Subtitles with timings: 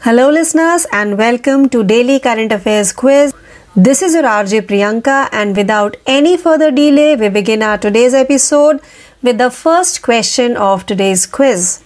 [0.00, 3.34] Hello, listeners, and welcome to Daily Current Affairs Quiz.
[3.74, 8.80] This is your RJ Priyanka, and without any further delay, we begin our today's episode
[9.22, 11.82] with the first question of today's quiz.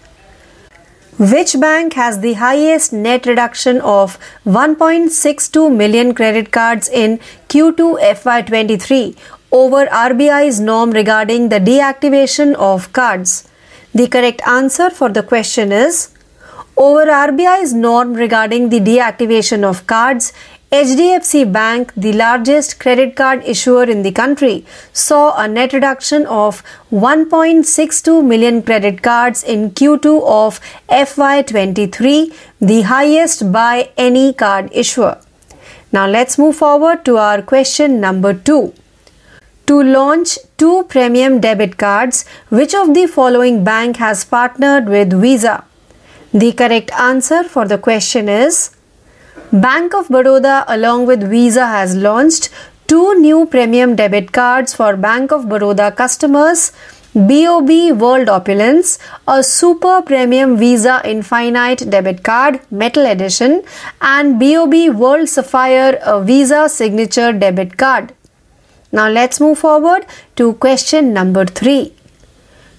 [1.19, 7.19] Which bank has the highest net reduction of 1.62 million credit cards in
[7.49, 9.17] Q2 FY23
[9.53, 13.49] over RBI's norm regarding the deactivation of cards?
[13.95, 16.11] The correct answer for the question is
[16.81, 20.33] over RBI's norm regarding the deactivation of cards,
[20.73, 26.63] HDFC Bank, the largest credit card issuer in the country, saw a net reduction of
[26.91, 35.21] 1.62 million credit cards in Q2 of FY23, the highest by any card issuer.
[35.93, 38.73] Now let's move forward to our question number 2.
[39.67, 45.65] To launch two premium debit cards, which of the following bank has partnered with Visa?
[46.33, 48.71] The correct answer for the question is
[49.53, 52.51] Bank of Baroda along with Visa has launched
[52.87, 56.73] two new premium debit cards for Bank of Baroda customers.
[57.13, 63.65] BOB World Opulence, a super premium Visa Infinite debit card, metal edition,
[64.01, 68.15] and BOB World Sapphire, a Visa signature debit card.
[68.93, 71.93] Now let's move forward to question number 3.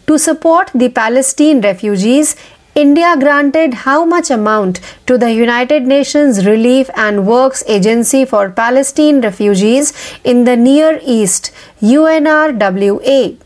[0.08, 2.38] To support the Palestine refugees,
[2.74, 9.20] India granted how much amount to the United Nations Relief and Works Agency for Palestine
[9.20, 9.92] Refugees
[10.24, 13.38] in the Near East UNRWA?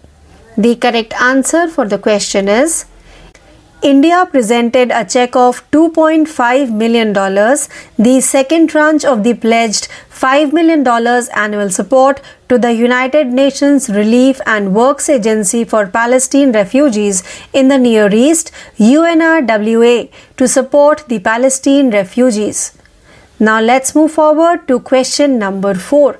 [0.57, 2.85] The correct answer for the question is
[3.87, 10.87] India presented a check of $2.5 million, the second tranche of the pledged $5 million
[11.35, 12.19] annual support
[12.49, 17.21] to the United Nations Relief and Works Agency for Palestine Refugees
[17.53, 22.75] in the Near East, UNRWA, to support the Palestine refugees.
[23.37, 26.19] Now let's move forward to question number 4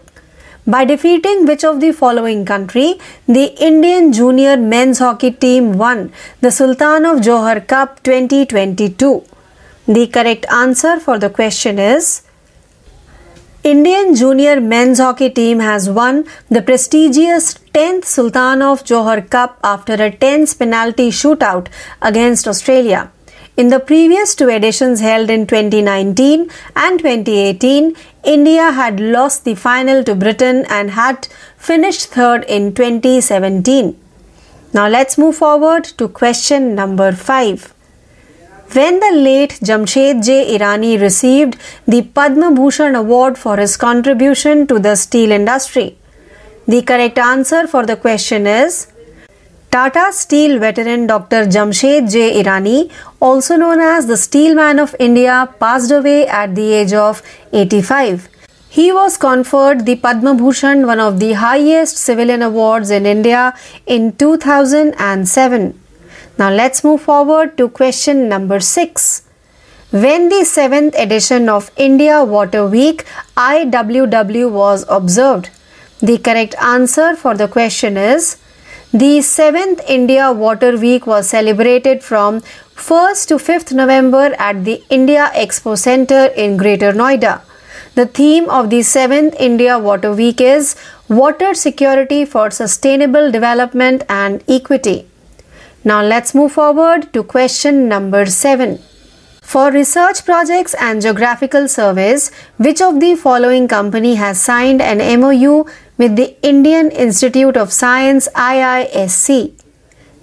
[0.67, 6.11] by defeating which of the following country the Indian junior men's hockey team won
[6.41, 9.23] the Sultan of Johor Cup 2022.
[9.87, 12.23] The correct answer for the question is
[13.63, 19.93] Indian junior men's hockey team has won the prestigious 10th Sultan of Johor Cup after
[19.93, 21.67] a tense penalty shootout
[22.01, 23.11] against Australia.
[23.57, 27.95] In the previous two editions held in 2019 and 2018,
[28.25, 33.97] India had lost the final to Britain and had finished third in 2017.
[34.73, 37.73] Now let's move forward to question number 5.
[38.73, 40.57] When the late Jamshed J.
[40.57, 41.55] Irani received
[41.87, 45.97] the Padma Bhushan Award for his contribution to the steel industry?
[46.67, 48.87] The correct answer for the question is
[49.75, 51.47] Tata Steel veteran Dr.
[51.47, 52.41] Jamshed J.
[52.41, 57.21] Irani, also known as the Steel Man of India, passed away at the age of
[57.51, 58.29] 85.
[58.69, 63.53] He was conferred the Padma Bhushan, one of the highest civilian awards in India,
[63.85, 65.77] in 2007.
[66.37, 69.23] Now let's move forward to question number 6.
[69.91, 73.03] When the 7th edition of India Water Week
[73.35, 75.49] IWW was observed?
[75.99, 78.37] The correct answer for the question is
[78.99, 82.39] the 7th India Water Week was celebrated from
[82.83, 87.41] 1st to 5th November at the India Expo Center in Greater Noida.
[87.95, 90.77] The theme of the 7th India Water Week is
[91.09, 95.05] Water Security for Sustainable Development and Equity.
[95.83, 98.79] Now let's move forward to question number 7.
[99.41, 105.65] For research projects and geographical surveys, which of the following company has signed an MOU
[105.97, 109.53] with the Indian Institute of Science IISC?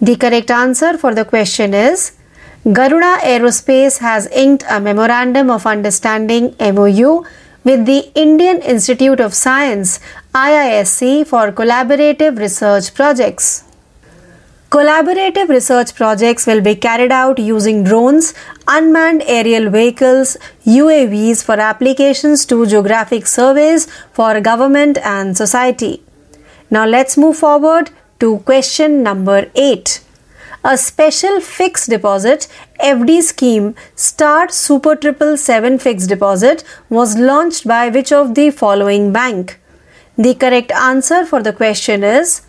[0.01, 2.13] The correct answer for the question is
[2.65, 7.25] Garuda Aerospace has inked a memorandum of understanding MOU
[7.65, 10.01] with the Indian Institute of Science
[10.35, 13.65] IISC for collaborative research projects.
[14.71, 18.33] Collaborative research projects will be carried out using drones,
[18.69, 20.37] unmanned aerial vehicles,
[20.67, 26.03] UAVs for applications to geographic surveys for government and society.
[26.71, 27.91] Now let's move forward
[28.21, 30.01] to question number 8.
[30.65, 32.47] A special fixed deposit
[32.81, 39.13] FD scheme Start Super Triple Seven Fixed Deposit was launched by which of the following
[39.13, 39.59] bank?
[40.17, 42.43] The correct answer for the question is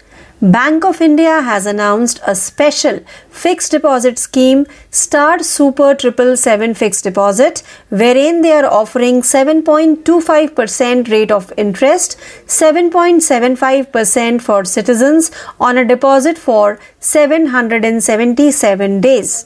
[0.43, 2.99] Bank of India has announced a special
[3.29, 11.31] fixed deposit scheme Star Super Triple Seven Fixed Deposit wherein they are offering 7.25% rate
[11.31, 15.31] of interest, 7.75% for citizens
[15.61, 19.45] on a deposit for 777 days.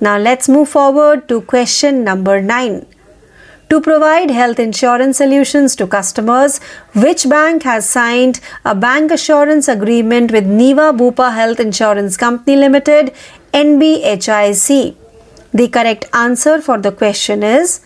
[0.00, 2.86] Now let's move forward to question number 9.
[3.70, 6.58] To provide health insurance solutions to customers,
[6.92, 13.14] which bank has signed a bank assurance agreement with Niva Bupa Health Insurance Company Limited,
[13.54, 14.96] NBHIC?
[15.54, 17.80] The correct answer for the question is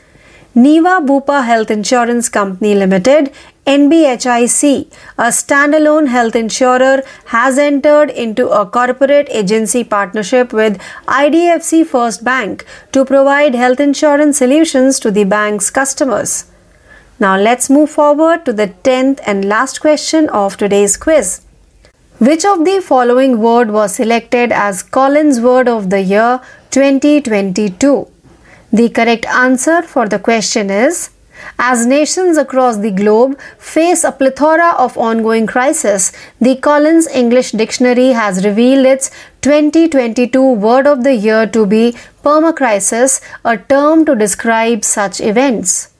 [0.57, 3.31] Niva Bupa Health Insurance Company Limited
[3.67, 10.79] NBHIC, a standalone health insurer, has entered into a corporate agency partnership with
[11.09, 16.51] IDFC First Bank to provide health insurance solutions to the bank's customers.
[17.19, 21.41] Now let's move forward to the 10th and last question of today's quiz.
[22.19, 26.41] Which of the following word was selected as Collins Word of the Year
[26.71, 28.09] 2022?
[28.73, 31.14] The correct answer for the question is
[31.59, 38.09] as nations across the globe face a plethora of ongoing crises, the Collins English Dictionary
[38.09, 39.11] has revealed its
[39.43, 45.91] 2022 word of the year to be permacrisis, a term to describe such events.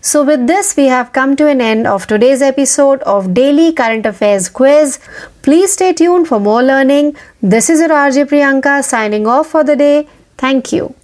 [0.00, 4.06] So, with this, we have come to an end of today's episode of Daily Current
[4.06, 5.00] Affairs Quiz.
[5.42, 7.16] Please stay tuned for more learning.
[7.42, 10.06] This is your RJ Priyanka signing off for the day.
[10.38, 10.94] Thank you.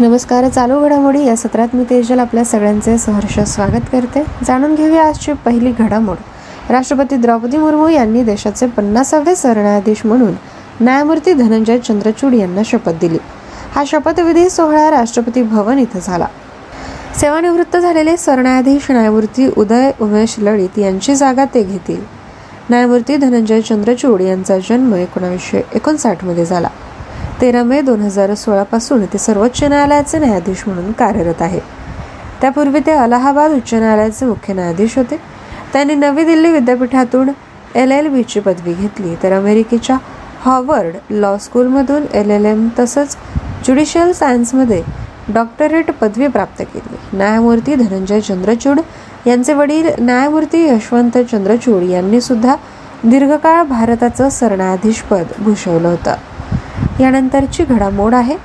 [0.00, 4.24] नमस्कार चालू घडामोडी या सत्रात मी तेजल आपल्या सगळ्यांचे सहर्ष स्वागत करते.
[4.46, 6.16] जाणून घेऊया आजची पहिली घडामोड.
[6.70, 10.32] राष्ट्रपती द्रौपदी मुर्मू यांनी देशाचे पन्नासावे सरन्यायाधीश म्हणून
[10.80, 13.18] न्यायमूर्ती धनंजय चंद्रचूड यांना शपथ दिली.
[13.74, 16.26] हा शपथविधी सोहळा राष्ट्रपती भवन इथं झाला.
[17.20, 22.00] सेवानिवृत्त झालेले सरन्यायाधीश न्यायमूर्ती उदय उमेश लळित यांची जागा ते घेतील.
[22.70, 26.68] न्यायमूर्ती धनंजय चंद्रचूड यांचा जन्म एकोणावीसशे एकोणसाठमध्ये झाला.
[27.40, 31.60] तेरा मे दोन हजार सोळापासून ते सर्वोच्च न्यायालयाचे न्यायाधीश म्हणून कार्यरत आहे.
[32.40, 35.16] त्यापूर्वी ते अलाहाबाद उच्च न्यायालयाचे मुख्य न्यायाधीश होते.
[35.72, 37.30] त्यांनी नवी दिल्ली विद्यापीठातून
[37.74, 39.14] एल एल बीची पदवी घेतली.
[39.22, 39.96] तर अमेरिकेच्या
[40.40, 43.16] हॉवर्ड लॉ स्कूलमधून एल एल एम तसंच
[43.64, 44.82] ज्युडिशियल सायन्समध्ये
[45.28, 47.16] डॉक्टरेट पदवी प्राप्त केली.
[47.16, 48.80] न्यायमूर्ती धनंजय चंद्रचूड
[49.26, 52.56] यांचे वडील न्यायमूर्ती यशवंत चंद्रचूड यांनी सुद्धा
[53.04, 56.14] दीर्घकाळ भारताचं सरन्यायाधीशपद भूषवलं होतं.
[57.00, 58.36] यानंतरची घडामोड आहे.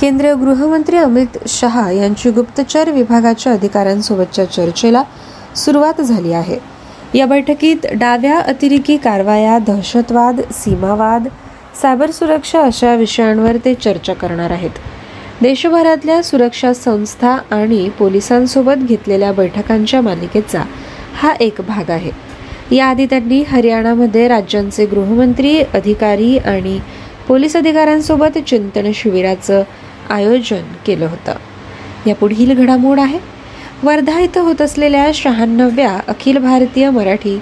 [0.00, 5.02] केंद्रीय गृहमंत्री अमित शहा यांची गुप्तचर विभागाच्या अधिकाऱ्यांसोबतच्या चर्चेला
[5.56, 6.58] सुरुवात झाली आहे.
[7.14, 11.28] या बैठकीत डाव्या अतिरेकी कारवाया दहशतवाद सीमावाद
[11.82, 14.70] सायबर सुरक्षा अशा विषयांवर ते चर्चा करणार आहेत.
[15.42, 20.62] देशभरातल्या सुरक्षा संस्था आणि पोलिसांसोबत घेतलेल्या बैठकांच्या मालिकेचा
[21.20, 22.10] हा एक भाग आहे.
[22.72, 26.80] याआधी त्यांनी हरियाणामध्ये राज्यांचे गृहमंत्री अधिकारी आणि
[27.28, 29.62] पोलीस अधिकाऱ्यांसोबत चिंतन शिबिराचं
[30.10, 31.32] आयोजन केलं होतं.
[32.06, 33.18] या पुढील घडामोड आहे.
[33.82, 37.40] वर्धा इथं होत असलेल्या शहाण्णव्या अखिल भारतीय मराठी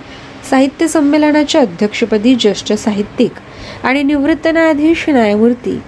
[0.50, 3.32] साहित्य संमेलनाच्या अध्यक्षपदी ज्येष्ठ साहित्यिक
[3.84, 5.80] आणि निवृत्त न्यायाधीश न्यायमूर्ती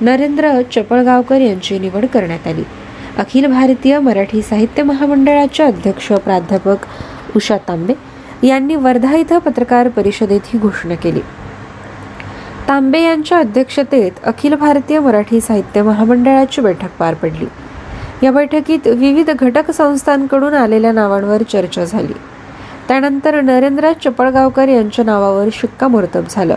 [0.00, 2.62] नरेंद्र चपळगावकर यांची निवड करण्यात आली.
[3.18, 6.76] अखिल भारतीय मराठी साहित्य महामंडळाच्या अध्यक्ष प्राध्यापक
[7.36, 7.92] उषा तांबे
[8.44, 11.20] यांनी वर्धा इथं पत्रकार परिषदेत ही घोषणा केली.
[12.68, 17.46] तांबे यांच्या अध्यक्षतेत अखिल भारतीय मराठी साहित्य महामंडळाची बैठक पार पडली.
[18.22, 22.12] या बैठकीत विविध घटक संस्थांकडून आलेल्या नावांवर चर्चा झाली.
[22.88, 26.54] त्यानंतर नरेंद्र चपळगावकर यांच्या नावावर शिक्कामोर्तब झालं.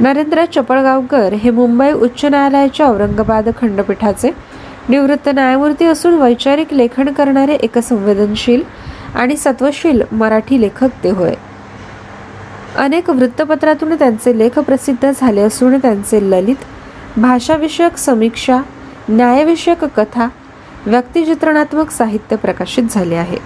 [0.00, 4.30] नरेंद्र चपळगावकर हे मुंबई उच्च न्यायालयाच्या औरंगाबाद खंडपीठाचे
[4.88, 8.62] निवृत्त न्यायमूर्ती असून वैचारिक लेखन करणारे एक संवेदनशील
[9.14, 11.34] आणि सत्वशील मराठी लेखक ते होय.
[12.76, 16.56] अनेक वृत्तपत्रातून त्यांचे लेख प्रसिद्ध झाले असून त्यांचे ललित
[17.16, 18.60] भाषाविषयक समीक्षा
[19.08, 20.28] न्यायविषयक कथा
[20.86, 23.36] व्यक्तिचित्रणात्मक साहित्य प्रकाशित झाले आहे.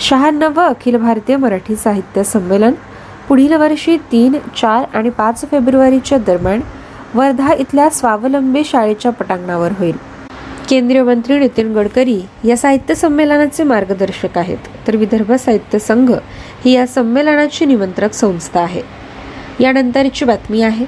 [0.00, 2.72] शहाण्णव अखिल भारतीय मराठी साहित्य संमेलन
[3.28, 6.60] पुढील वर्षी तीन चार आणि पाच फेब्रुवारीच्या दरम्यान
[7.14, 9.96] वर्धा इथल्या स्वावलंबी शाळेच्या पटांगणावर होईल.
[10.68, 14.56] केंद्रीय मंत्री नितीन गडकरी या साहित्य संमेलनाचे मार्गदर्शक आहेत.
[14.86, 16.10] तर विदर्भ साहित्य संघ
[16.64, 18.82] ही या संमेलनाची निमंत्रक संस्था आहे.
[19.60, 20.86] यानंतरची बातमी आहे.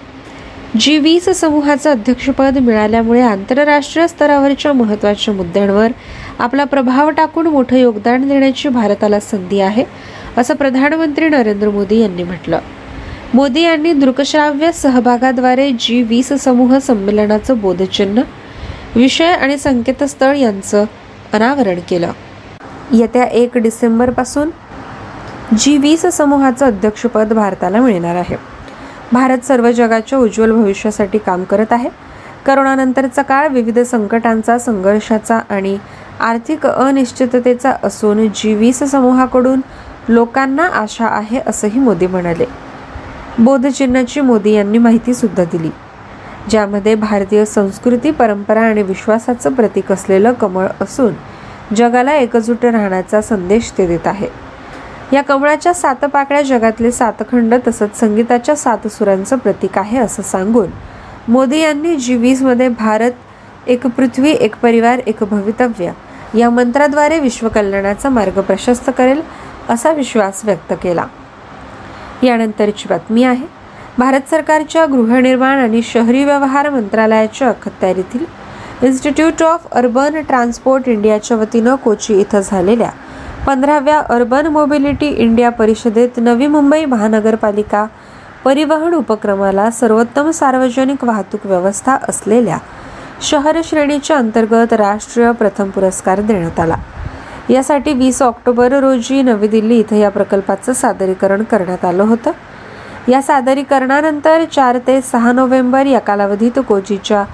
[0.81, 5.93] जी वीस समूहाचं अध्यक्षपद मिळाल्यामुळे आंतरराष्ट्रीय स्तरावरच्या महत्त्वाच्या मुद्द्यांवर
[6.39, 9.85] आपला प्रभाव टाकून मोठं योगदान देण्याची भारताला संधी आहे
[10.37, 12.59] असं प्रधानमंत्री नरेंद्र मोदी यांनी म्हटलं.
[13.35, 18.23] मोदी यांनी दृकश्राव्य सहभागाद्वारे जी वीस समूह संमेलनाचं बोधचिन्ह
[18.95, 20.85] विषय आणि संकेतस्थळ यांचं
[21.33, 22.13] अनावरण केलं.
[22.93, 24.51] येत्या एक डिसेंबरपासून
[25.59, 28.37] जी वीस समूहाचं अध्यक्षपद भारताला मिळणार आहे.
[29.13, 31.89] भारत सर्व जगाच्या उज्ज्वल भविष्यासाठी काम करत आहे.
[32.47, 35.79] करोनानंतरचा काळ विविध संकटांचा संघर्षाचा आणि
[36.21, 39.61] आर्थिक अनिश्चिततेचा असून जी वीस समूहाकडून
[40.09, 42.45] लोकांना आशा आहे असंही मोदी म्हणाले.
[43.39, 45.71] बोधचिन्हाची मोदी यांनी माहिती सुद्धा दिली.
[46.49, 51.15] ज्यामध्ये भारतीय संस्कृती परंपरा आणि विश्वासाचं प्रतीक असलेलं कमळ असून
[51.77, 54.29] जगाला एकजूट राहण्याचा संदेश ते देत आहे.
[55.13, 60.71] या कमळाच्या सात पाकळ्या जगातले सातखंड तसंच संगीताच्या सात सुरांचं प्रतीक आहे असं सांगून
[61.29, 63.11] मोदी यांनी जी वीसमध्ये भारत
[63.67, 65.93] एक पृथ्वी एक परिवार एक भवितव्य
[66.39, 69.23] या मंत्राद्वारे विश्वकल्याणाचा मार्ग प्रशस्त करेल
[69.69, 71.05] असा विश्वास व्यक्त केला.
[72.23, 73.60] यानंतरची बातमी आहे.
[73.99, 78.25] भारत सरकारच्या गृहनिर्माण आणि शहरी व्यवहार मंत्रालयाच्या अखत्यारीतील
[78.83, 82.91] इन्स्टिट्यूट ऑफ अर्बन ट्रान्सपोर्ट इंडियाच्या वतीनं कोची इथं झालेल्या
[83.47, 87.87] पंधराव्या अर्बन मोबिलिटी इंडिया परिषदेत नवी मुंबई महानगरपालिका
[88.45, 92.59] परिवहन उपक्रमाला सर्वोत्तम सार्वजनिक वाहतूक व्यवस्था असलेल्या
[93.23, 96.77] शहर श्रेणीच्या अंतर्गत राष्ट्रीय प्रथम पुरस्कार देण्यात आला.
[97.51, 102.31] यासाठी वीस ऑक्टोबर रोजी नवी दिल्ली इथं या प्रकल्पाचं सादरीकरण करण्यात आलं होतं.
[103.11, 107.25] या सादरीकरणानंतर चार ते सहा नोव्हेंबर या कालावधीत कोचीच्या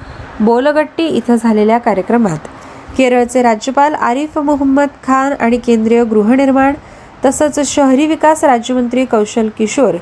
[0.41, 2.49] बोलगट्टी इथं झालेल्या कार्यक्रमात
[2.97, 6.75] केरळचे राज्यपाल आरिफ मोहम्मद खान आणि केंद्रीय गृहनिर्माण
[7.25, 9.95] तसंच शहरी विकास राज्यमंत्री कौशल किशोर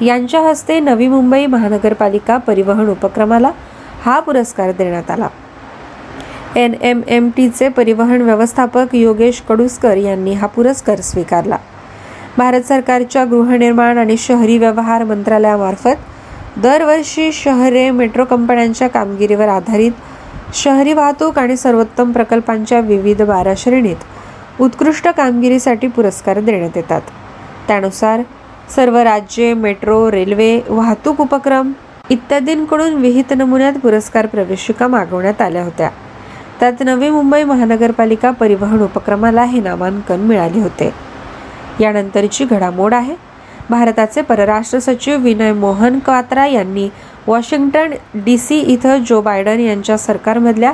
[0.00, 3.50] यांच्या हस्ते नवी मुंबई महानगरपालिका परिवहन उपक्रमाला
[4.04, 5.28] हा पुरस्कार देण्यात आला.
[6.56, 11.56] एन एम एम टीचे परिवहन व्यवस्थापक योगेश कडुसकर यांनी हा पुरस्कार स्वीकारला.
[12.38, 15.96] भारत सरकारच्या गृहनिर्माण आणि शहरी व्यवहार मंत्रालयामार्फत
[16.56, 19.92] दरवर्षी शहरे मेट्रो कंपन्यांच्या कामगिरीवर आधारित
[20.54, 23.96] शहरी वाहतूक आणि सर्वोत्तम प्रकल्पांच्या विविध बारा श्रेणीत
[24.60, 27.00] उत्कृष्ट कामगिरीसाठी पुरस्कार देण्यात येतात.
[27.68, 28.20] त्यानुसार
[28.76, 31.72] सर्व राज्ये मेट्रो रेल्वे वाहतूक उपक्रम
[32.10, 35.90] इत्यादींकडून विहित नमुन्यात पुरस्कार प्रवेशिका मागवण्यात आल्या होत्या.
[36.60, 41.11] त्यात नवी मुंबई महानगरपालिका परिवहन उपक्रमाला हे नामांकन मिळाले होते.
[41.80, 43.14] यानंतरची घडामोड आहे.
[43.70, 46.88] भारताचे परराष्ट्र सचिव विनय मोहन क्वात्रा यांनी
[47.26, 50.72] वॉशिंग्टन डी सी इथं जो बायडन यांच्या सरकारमधल्या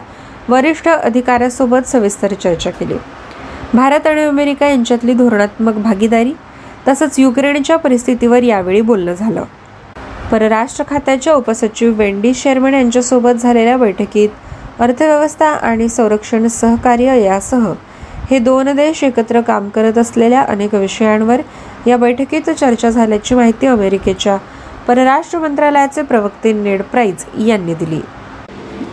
[0.49, 2.97] वरिष्ठ अधिकाऱ्यासोबत सविस्तर चर्चा केली.
[3.75, 6.33] भारत आणि अमेरिका यांच्यातली धोरणात्मक भागीदारी
[6.89, 9.43] तसंच युक्रेनच्या परिस्थितीवर यावेळी बोलणं झालं.
[10.31, 17.73] परराष्ट्र खात्याच्या उपसचिव वेंडी शेरमन यांच्यासोबत झालेल्या बैठकीत अर्थव्यवस्था आणि संरक्षण सहकार्य यासह
[18.31, 21.41] हे दोन देश एकत्र काम करत असलेल्या अनेक विषयांवर
[21.87, 24.37] या बैठकीत चर्चा झाल्याची माहिती अमेरिकेच्या
[24.89, 28.01] परराष्ट्र मंत्रालयाचे प्रवक्ते नेड प्राईज यांनी दिली.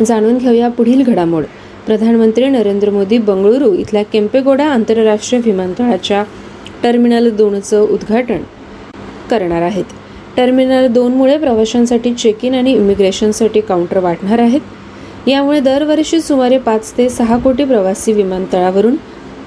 [0.06, 1.44] जाणून घेऊया पुढील घडामोड.
[1.86, 6.24] प्रधानमंत्री नरेंद्र मोदी बंगळुरू इथल्या केम्पेगोडा आंतरराष्ट्रीय विमानतळाच्या
[6.84, 8.42] टर्मिनल दोनचं उद्घाटन
[9.30, 9.86] करणार आहेत.
[10.38, 14.62] टर्मिनल दोनमुळे प्रवाशांसाठी चेक इन आणि इमिग्रेशनसाठी काउंटर वाढणार आहेत.
[15.28, 18.96] यामुळे दरवर्षी सुमारे पाच ते सहा कोटी प्रवासी विमानतळावरून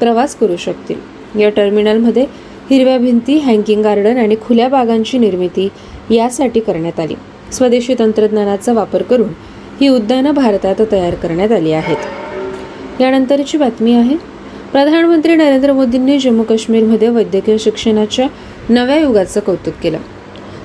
[0.01, 1.41] प्रवास करू शकतील.
[1.41, 2.27] या टर्मिनलमध्ये
[2.71, 5.69] हिरव्या भिंती हँकिंग गार्डन आणि खुल्या बागांची निर्मिती
[6.11, 7.15] यासाठी करण्यात आली.
[7.53, 9.29] स्वदेशी तंत्रज्ञानाचा वापर करून
[9.81, 13.01] ही उद्यानं भारतात तयार करण्यात आली आहेत.
[13.01, 14.17] यानंतरची बातमी आहे
[14.73, 18.27] प्रधानमंत्री नरेंद्र मोदींनी जम्मू काश्मीरमध्ये वैद्यकीय शिक्षणाच्या
[18.69, 19.99] नव्या युगाचं कौतुक केलं.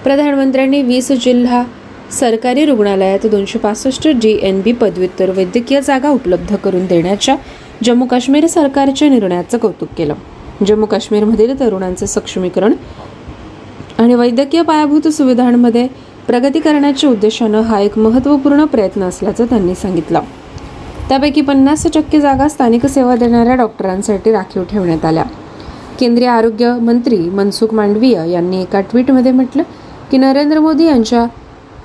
[0.04, 1.64] प्रधानमंत्र्यांनी वीस जिल्हा
[2.12, 7.36] सरकारी रुग्णालयात दोनशे पासष्ट डी एन बी पदव्युत्तर वैद्यकीय जागा उपलब्ध करून देण्याच्या
[7.84, 10.14] जम्मू काश्मीर सरकारच्या निर्णयाचं कौतुक केलं.
[10.68, 12.74] जम्मू काश्मीरमधील तरुणांचे सक्षमीकरण
[14.00, 15.88] आणि वैद्यकीय पायाभूत सुविधांमध्ये
[16.28, 20.22] प्रगती करण्याच्या उद्देशानं हा एक महत्त्वपूर्ण प्रयत्न असल्याचं त्यांनी सांगितलं.
[21.10, 25.24] त्यापैकी पन्नास टक्के जागा स्थानिक सेवा देणाऱ्या डॉक्टरांसाठी राखीव ठेवण्यात आल्या.
[26.00, 29.64] केंद्रीय आरोग्य मंत्री मनसुख मांडवीय यांनी एका ट्विटमध्ये म्हटलं
[30.12, 31.26] की नरेंद्र मोदी यांच्या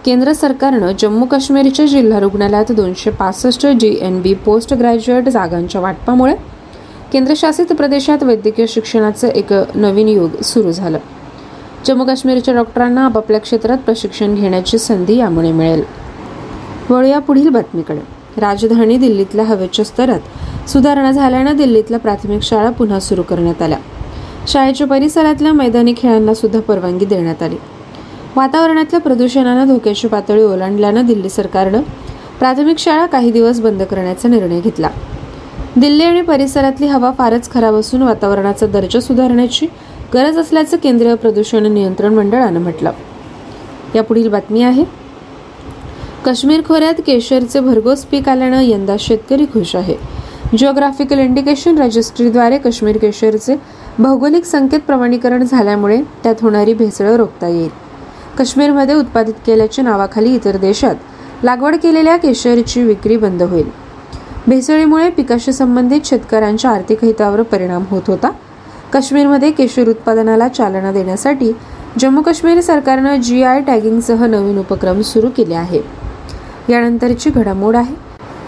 [0.09, 6.35] केंद्र सरकारनं जम्मू काश्मीरच्या जिल्हा रुग्णालयात दोनशे पासष्ट G N B post graduate जागांच्या वाटपामुळे
[7.13, 10.99] केंद्रशासित प्रदेशात वैद्यकीय शिक्षणाचं एक नवीन युग सुरू झालं.
[11.87, 15.83] जम्मू काश्मीरच्या डॉक्टरांना आपापल्या क्षेत्रात प्रशिक्षण घेण्याची संधी यामुळे मिळेल.
[16.91, 18.01] वळूया पुढील बातमीकडे.
[18.41, 23.79] राजधानी दिल्लीतल्या हवेच्या स्तरात सुधारणा झाल्यानं दिल्लीतल्या प्राथमिक शाळा पुन्हा सुरू करण्यात आल्या.
[24.49, 27.57] शाळेच्या परिसरातल्या मैदानी खेळांना सुद्धा परवानगी देण्यात आली.
[28.37, 31.81] वातावरणातल्या प्रदूषणानं धोक्याची पातळी ओलांडल्यानं दिल्ली सरकारनं
[32.39, 34.89] प्राथमिक शाळा काही दिवस बंद करण्याचा निर्णय घेतला.
[35.77, 39.67] दिल्ली आणि परिसरातली हवा फारच खराब असून वातावरणाचा दर्जा सुधारण्याची
[40.15, 42.91] गरज असल्याचं केंद्रीय प्रदूषण नियंत्रण मंडळानं म्हटलं.
[43.95, 44.85] या पुढील बातमी आहे.
[46.25, 49.95] काश्मीर खोऱ्यात केशरचे भरघोस पीक आल्यानं यंदा शेतकरी खुश आहे.
[50.59, 53.57] जिओग्राफिकल इंडिकेशन रजिस्ट्रीद्वारे काश्मीर केशरचे
[53.99, 57.88] भौगोलिक संकेत प्रमाणीकरण झाल्यामुळे त्यात होणारी भेसळ रोखता येईल.
[58.39, 60.95] काश्मीरमध्ये उत्पादित केल्याच्या नावाखाली इतर देशात
[61.45, 63.69] लागवड केलेल्या केशरची विक्री बंद होईल.
[64.47, 68.31] भेसळीमुळे पिकाशी संबंधित शेतकऱ्यांच्या आर्थिक हितावर परिणाम होत होता.
[68.93, 71.53] काश्मीरमध्ये केशर उत्पादनाला चालना देण्यासाठी
[71.99, 75.81] जम्मू काश्मीर सरकारनं जी आय टॅगिंगसह नवीन उपक्रम सुरू केले आहे.
[76.69, 77.95] यानंतरची घडामोड आहे.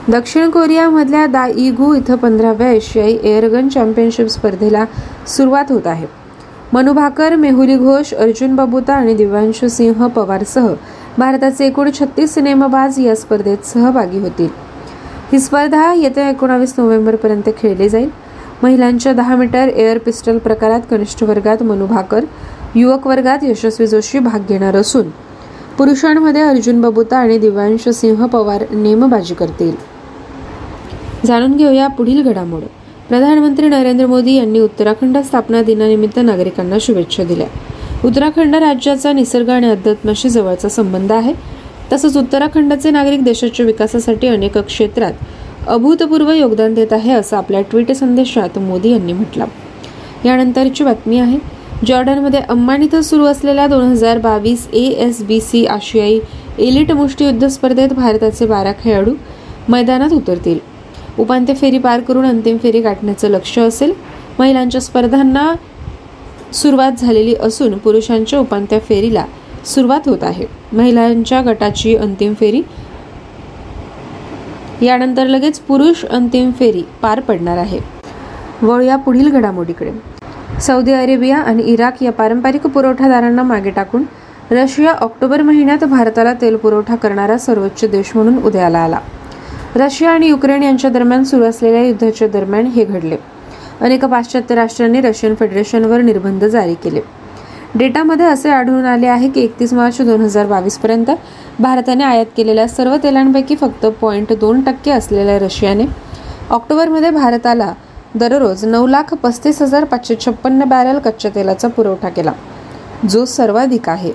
[0.08, 4.84] दक्षिण कोरियामधल्या दाईगू इथं पंधराव्या एशियाई एअरगन चॅम्पियनशिप स्पर्धेला
[5.26, 6.06] सुरुवात होत आहे.
[6.74, 10.66] मनु भाकर मेहुली घोष अर्जुन बबुता आणि दिव्यांशू सिंह पवारसह
[11.18, 14.48] भारताचे एकूण छत्तीस सिनेमाबाज या स्पर्धेत सहभागी होतील.
[15.32, 18.10] ही स्पर्धा येत्या एकोणावीस नोव्हेंबरपर्यंत खेळली जाईल.
[18.62, 22.24] महिलांच्या दहा मीटर एअर पिस्टल प्रकारात कनिष्ठ वर्गात मनु भाकर
[22.74, 25.10] युवक वर्गात यशस्वी जोशी भाग घेणार असून
[25.78, 29.74] पुरुषांमध्ये अर्जुन बबुता आणि दिव्यांश सिंह पवार नेमबाजी करतील.
[31.26, 32.60] जाणून घेऊया पुढील घडामोड.
[33.10, 37.46] प्रधानमंत्री नरेंद्र मोदी यांनी उत्तराखंड स्थापना दिनानिमित्त नागरिकांना शुभेच्छा दिल्या.
[38.04, 41.32] उत्तराखंड राज्याचा निसर्ग आणि अध्यात्माशी जवळचा संबंध आहे.
[41.92, 48.58] तसंच उत्तराखंडचे नागरिक देशाच्या विकासासाठी अनेक क्षेत्रात अभूतपूर्व योगदान देत आहे असं आपल्या ट्विट संदेशात
[48.58, 49.44] मोदी यांनी म्हटलं.
[50.24, 51.38] यानंतरची बातमी आहे.
[51.86, 56.18] जॉर्डनमध्ये अम्मान इथं सुरू असलेल्या दोन हजार बावीस ए एस बी सी आशियाई
[56.58, 59.14] एलिट मुष्टियुद्ध स्पर्धेत भारताचे बारा खेळाडू
[59.68, 60.58] मैदानात उतरतील.
[61.18, 63.92] उपांत्य फेरी पार करून अंतिम फेरी गाठण्याचं लक्ष असेल.
[64.38, 65.52] महिलांच्या स्पर्धांना
[66.52, 69.24] सुरुवात झालेली असून पुरुषांच्या उपांत्य फेरीला
[69.66, 70.46] सुरुवात होत आहे.
[70.72, 72.62] महिलांच्या गटाची अंतिम फेरी.
[74.86, 77.78] यानंतर लगेच पुरुष अंतिम फेरी पार पडणार आहे.
[78.62, 79.92] वळूया पुढील घडामोडीकडे.
[80.60, 84.02] सौदी अरेबिया आणि इराक या पारंपरिक पुरवठादारांना मागे टाकून
[84.50, 88.98] रशिया ऑक्टोबर महिन्यात भारताला तेल पुरवठा करणारा सर्वोच्च देश म्हणून उदयाला आला.
[89.76, 93.16] रशिया आणि युक्रेन यांच्या दरम्यान सुरू असलेल्या युद्धाच्या दरम्यान हे घडले.
[93.80, 97.00] अनेक पाश्चात्य राष्ट्रांनी रशियन फेडरेशनवर निर्बंध जारी केले.
[97.74, 101.10] डेटामध्ये असे आढळून आले आहे की एकतीस मार्च दोन हजार बावीसपर्यंत
[101.58, 105.84] भारताने आयात केलेल्या सर्व तेलांपैकी फक्त पॉईंट दोन टक्के असलेल्या रशियाने
[106.50, 107.72] ऑक्टोबरमध्ये भारताला
[108.14, 112.32] दररोज नऊ लाख पस्तीस हजार पाचशे छप्पन्न बॅरल कच्च्या तेलाचा पुरवठा केला
[113.10, 114.12] जो सर्वाधिक आहे.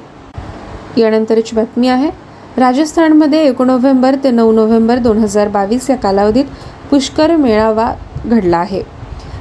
[0.97, 2.09] यानंतरची बातमी आहे
[2.57, 6.45] राजस्थानमध्ये एक नोव्हेंबर ते नऊ नोव्हेंबर दोन हजार बावीस या कालावधीत
[6.89, 7.91] पुष्कर मेळावा
[8.25, 8.81] घडला आहे.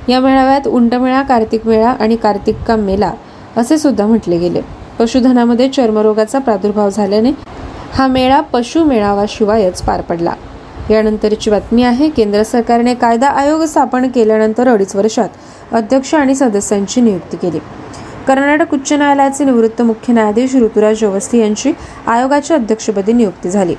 [0.09, 3.13] या मेळाव्यात उंटमेळा कार्तिक मेळा आणि कार्तिक मेला
[3.57, 4.61] असे सुद्धा म्हटले गेले.
[4.99, 7.31] पशुधनामध्ये चर्मरोगाचा प्रादुर्भाव झाल्याने
[7.95, 10.33] हा मेळा पशु मेळावाशिवायच पार पडला.
[10.91, 17.37] यानंतरची बातमी आहे केंद्र सरकारने कायदा आयोग स्थापन केल्यानंतर अडीच वर्षात अध्यक्ष आणि सदस्यांची नियुक्ती
[17.37, 17.59] केली.
[18.27, 21.73] कर्नाटक उच्च न्यायालयाचे निवृत्त मुख्य न्यायाधीश ऋतुराज अवस्थी यांची
[22.07, 23.75] आयोगाच्या अध्यक्षपदी नियुक्ती झाली.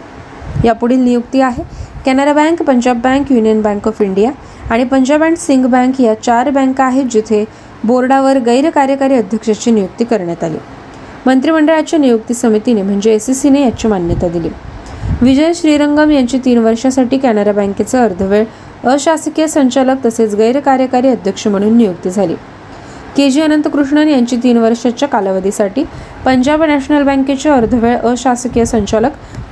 [0.65, 1.63] यापुढील नियुक्ती आहे
[2.05, 4.31] Canara bank Punjab bank union bank of India
[4.71, 7.43] आणि पंजाब अँड सिंग बँक या चार बँका आहेत जिथे
[7.84, 10.58] बोर्डावर गैरकार्यकारी अध्यक्षाची नियुक्ती करण्यात आली.
[11.25, 14.49] मंत्रिमंडळाच्या नियुक्ती समितीने म्हणजे एस सीने याची मान्यता दिली.
[15.21, 18.43] विजय श्रीरंगम यांची तीन वर्षासाठी कॅनरा बँकेचा अर्धवेळ
[18.89, 22.36] अशासकीय संचालक तसेच गैरकार्यकारी अध्यक्ष म्हणून नियुक्ती झाली.
[23.17, 25.84] के जी अनंतकृष्णन यांची तीन वर्षाच्या कालावधीसाठी
[26.25, 29.12] पंजाब नॅशनल बँकेचे अर्धवेळ अशासकीय संचालक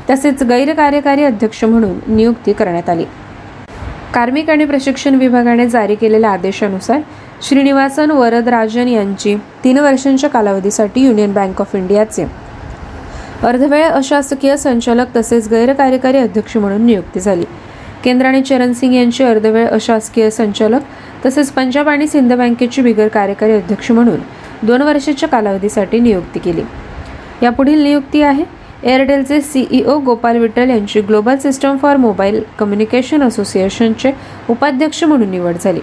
[0.09, 3.05] तसेच गैरकार्यकारी अध्यक्ष म्हणून नियुक्ती करण्यात आली.
[4.13, 6.99] कार्मिक आणि प्रशिक्षण विभागाने जारी केलेल्या आदेशानुसार
[7.47, 12.25] श्रीनिवासन वरदराजन यांची तीन वर्षांच्या कालावधीसाठी युनियन बँक ऑफ इंडियाचे
[13.43, 17.45] अर्धवेळ अशासकीय संचालक तसेच गैरकार्यकारी अध्यक्ष म्हणून नियुक्ती झाली.
[18.03, 23.91] केंद्राने चरण सिंग यांची अर्धवेळ अशासकीय संचालक तसेच पंजाब आणि सिंध बँकेचे बिगर कार्यकारी अध्यक्ष
[23.91, 24.19] म्हणून
[24.63, 26.61] दोन वर्षाच्या कालावधीसाठी नियुक्ती केली.
[27.41, 28.43] यापुढील नियुक्ती आहे
[28.83, 34.11] एअरटेलचे सीईओ गोपाल विठ्ठल यांची global system for mobile communication असोसिएशनचे
[34.49, 35.79] उपाध्यक्ष म्हणून निवड झाली.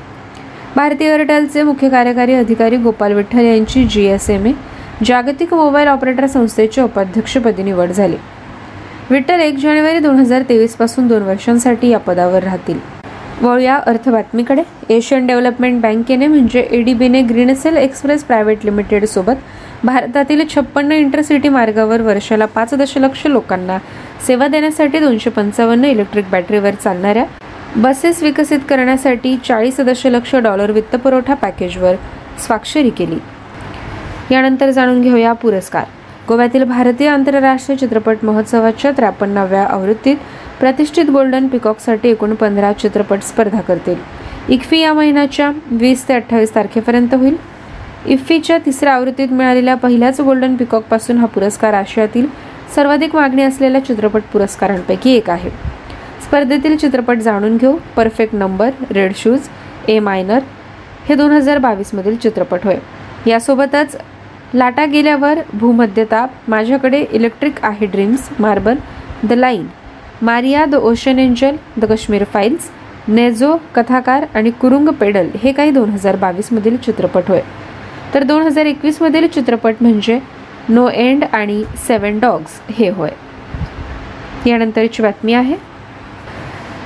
[0.77, 4.53] भारतीय एअरटेलचे मुख्य कार्यकारी अधिकारी गोपाल विठ्ठल यांची जी एस एम ए
[5.07, 8.17] जागतिक मोबाईल ऑपरेटर संस्थेचे उपाध्यक्षपदी निवड झाली.
[9.11, 12.79] विठ्ठल एक जानेवारी दोन हजार तेवीसपासून दोन वर्षांसाठी या पदावर राहतील.
[13.43, 14.63] वळूया अर्थ बातमीकडे.
[14.91, 19.43] एशियन डेव्हलपमेंट बँकेने म्हणजे एडीबीने ग्रीनसेल एक्सप्रेस प्रायव्हेट लिमिटेड सोबत
[19.85, 23.79] भारतातील छप्पन्न इंटरसिटी मार्गावर वर्षाला पाच दशलक्ष लोकांना
[24.27, 27.25] सेवा देण्यासाठी दोनशे पंचावन्न इलेक्ट्रिक बॅटरीवर चालणाऱ्या
[27.77, 31.95] बसेस विकसित करण्यासाठी चाळीस दशलक्ष डॉलर वित्तपुरवठा पॅकेजवर
[32.47, 33.19] स्वाक्षरी केली.
[34.31, 35.85] यानंतर जाणून घेऊया पुरस्कार.
[36.29, 40.17] गोव्यातील भारतीय आंतरराष्ट्रीय चित्रपट महोत्सवाच्या त्रेपन्नाव्या आवृत्तीत
[40.61, 43.97] प्रतिष्ठित गोल्डन पिकॉकसाठी एकूण पंधरा चित्रपट स्पर्धा करतील.
[44.49, 47.37] इक्फी या महिन्याच्या वीस ते अठ्ठावीस तारखेपर्यंत होईल.
[48.07, 52.27] इफ्फीच्या तिसऱ्या आवृत्तीत मिळालेल्या पहिल्याच गोल्डन पिकॉकपासून हा पुरस्कार आशियातील
[52.75, 55.51] सर्वाधिक मागणी असलेल्या चित्रपट पुरस्कारांपैकी एक आहे.
[56.25, 57.77] स्पर्धेतील चित्रपट जाणून घेऊ.
[57.97, 59.49] Perfect number red shoes
[59.89, 60.39] a minor
[61.09, 62.79] हे दोन हजार बावीसमधील चित्रपट होय.
[63.27, 63.97] यासोबतच
[64.55, 66.31] लाटा गेल्यावर भूमध्यताप.
[66.49, 68.79] माझ्याकडे इलेक्ट्रिक आहे dreams marble
[69.25, 69.67] the line
[70.23, 72.69] Maria the ocean angel the Kashmir files
[73.09, 77.41] नेझो कथाकार आणि कुरुंग पेडल हे काही दोन हजार बावीसमधील चित्रपट होय.
[78.15, 80.19] तर दोन हजार एकवीसमधील चित्रपट म्हणजे
[80.69, 83.11] नो एंड आणि सेवन डॉग्स हे होय.
[84.47, 85.57] यानंतरची बातमी आहे.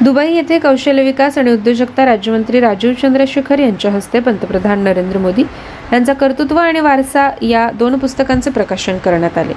[0.03, 5.43] दुबई येथे कौशल्य विकास आणि उद्योजकता राज्यमंत्री राजीव चंद्रशेखर यांच्या हस्ते पंतप्रधान नरेंद्र मोदी
[5.93, 9.53] यांचा कर्तृत्व आणि वारसा या दोन पुस्तकांचे प्रकाशन करण्यात आले.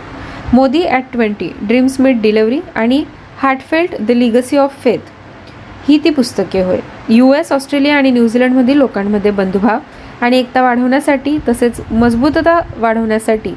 [0.54, 3.04] Modi at twenty dreams meet delivery आणि
[3.42, 5.10] heartfelt the legacy of faith
[5.88, 6.80] ही ती पुस्तके होय.
[7.10, 9.80] यू एस ऑस्ट्रेलिया आणि न्यूझीलंडमधील लोकांमध्ये बंधुभाव
[10.22, 13.54] आणि एकता वाढवण्यासाठी तसेच मजबूतता वाढवण्यासाठी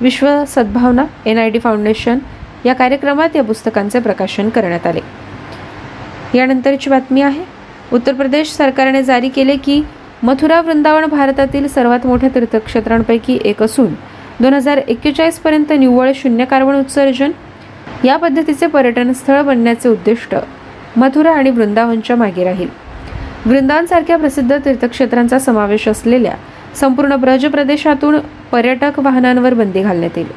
[0.00, 2.18] विश्व सद्भावना एन आय डी फाउंडेशन
[2.64, 5.00] या कार्यक्रमात या पुस्तकांचे प्रकाशन करण्यात आले.
[6.34, 7.44] यानंतरची बातमी आहे.
[7.92, 9.82] उत्तर प्रदेश सरकारने जारी केले की
[10.22, 13.94] मथुरा वृंदावन भारतातील सर्वात मोठ्या तीर्थक्षेत्रांपैकी एक असून
[14.40, 14.80] दोन हजार
[15.44, 17.30] पर्यंत निव्वळ शून्य कार्बन उत्सर्जन
[18.04, 20.34] या पद्धतीचे पर्यटन स्थळ बनण्याचे उद्दिष्ट
[20.96, 22.68] मथुरा आणि वृंदावनच्या मागे राहील.
[23.46, 26.34] वृंदावनसारख्या प्रसिद्ध तीर्थक्षेत्रांचा समावेश असलेल्या
[26.76, 28.18] संपूर्ण ब्रज प्रदेशातून
[28.52, 30.30] पर्यटक वाहनांवर बंदी घालण्यात येईल.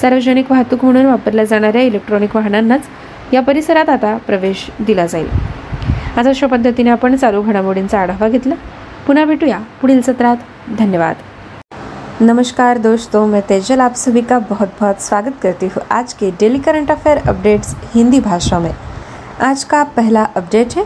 [0.00, 2.82] सार्वजनिक वाहतूक म्हणून वापरल्या जाणाऱ्या इलेक्ट्रॉनिक वाहनांनाच
[3.32, 5.28] या परिसरात आता प्रवेश दिला जाईल.
[6.16, 8.54] आज अशा पद्धतीने आपण चालू घडामोडींचा आढावा घेतला.
[9.06, 10.36] पुन्हा भेटूया पुढील सत्रात.
[10.78, 11.14] धन्यवाद.
[12.20, 16.58] नमस्कार दोस्तों मैं तेजल आप सभी का बहुत बहुत स्वागत करती हूँ आज के daily
[16.58, 18.70] current affair updates Hindi भाषा में।
[19.40, 20.82] आज का पहला अपडेट है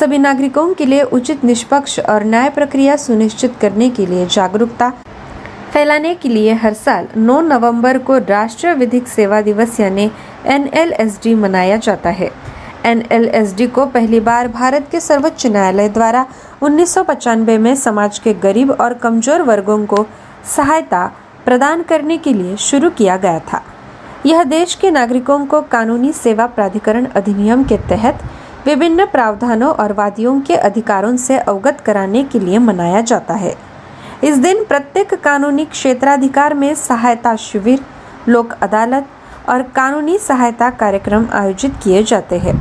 [0.00, 4.90] सभी नागरिकों के लिए उचित निष्पक्ष और न्याय प्रक्रिया सुनिश्चित करने के लिए जागरूकता।
[5.76, 10.04] फैलाने के लिए हर साल 9 नवंबर को राष्ट्रीय विधिक सेवा दिवस यानी
[10.46, 12.30] एनएलएसडी मनाया जाता है।
[12.84, 16.24] एनएलएसडी को पहली बार भारत के सर्वोच्च न्यायालय द्वारा
[16.62, 16.96] उन्नीस
[17.60, 20.06] में समाज के गरीब और कमज़ोर वर्गों को
[20.56, 21.04] सहायता
[21.44, 23.62] प्रदान करने के लिए शुरू किया गया था।
[24.26, 28.24] यह देश के नागरिकों को कानूनी सेवा प्राधिकरण अधिनियम के तहत
[28.66, 33.56] विभिन्न प्रावधानों और वादियों के अधिकारों से अवगत कराने के लिए मनाया जाता है।
[34.26, 37.78] इस दिन प्रत्येक कानूनी क्षेत्राधिकार में सहायता शिविर,
[38.26, 39.02] लोक अदालत
[39.48, 42.54] और कानूनी सहायता कार्यक्रम आयोजित किए जाते हैं।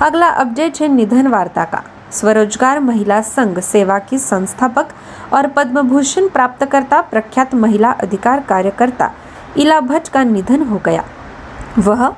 [0.00, 1.78] अगला अपडेट है निधन वार्ता का।
[2.12, 4.82] स्वरोजगार महिला संघ सेवा की संस्थापक
[5.32, 9.08] और पद्म भूषण प्राप्तकर्ता, प्रख्यात महिला अधिकार कार्यकर्ता
[9.56, 11.02] इला भट्ट का निधन हो गया।
[11.78, 12.10] वह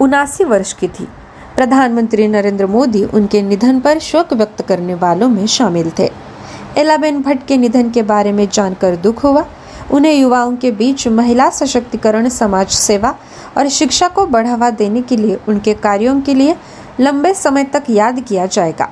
[0.00, 1.08] उनासी वर्ष की थी।
[1.56, 6.29] प्रधानमंत्री नरेंद्र मोदी उनके निधन पर शोक व्यक्त करने वालों में शामिल थे।
[6.78, 9.44] एलाबेन भट्ट के निधन के बारे में जानकर दुख हुआ।
[9.90, 13.14] उन्हें युवाओं के बीच महिला सशक्तिकरण, समाज सेवा
[13.56, 16.54] और शिक्षा को बढ़ावा देने के लिए, उनके कार्यों के लिए
[17.00, 18.88] लंबे समय तक याद किया जाएगा।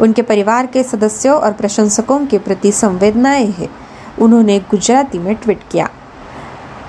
[0.00, 3.68] उनके परिवार के सदस्यों और प्रशंसकों के प्रति संवेदनाएँ हैं।
[4.20, 5.88] उन्होंने गुजराती में ट्वीट किया।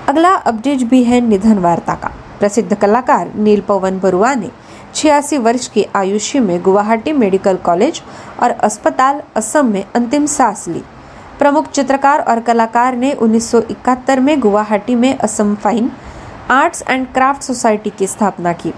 [0.08, 4.50] अगला अपडेट भी है निधन वार्ता का। प्रसिद्ध कलाकार नील पवन बरुआ ने
[4.94, 8.02] छियासी वर्ष की आयुष्य में गुवाहाटी मेडिकल कॉलेज
[8.42, 10.82] और अस्पताल असम में अंतिम सांस ली।
[11.38, 15.90] प्रमुख चित्रकार और कलाकार ने 1971 में गुवाहाटी में Assam fine
[16.50, 18.72] arts and craft society की स्थापना की,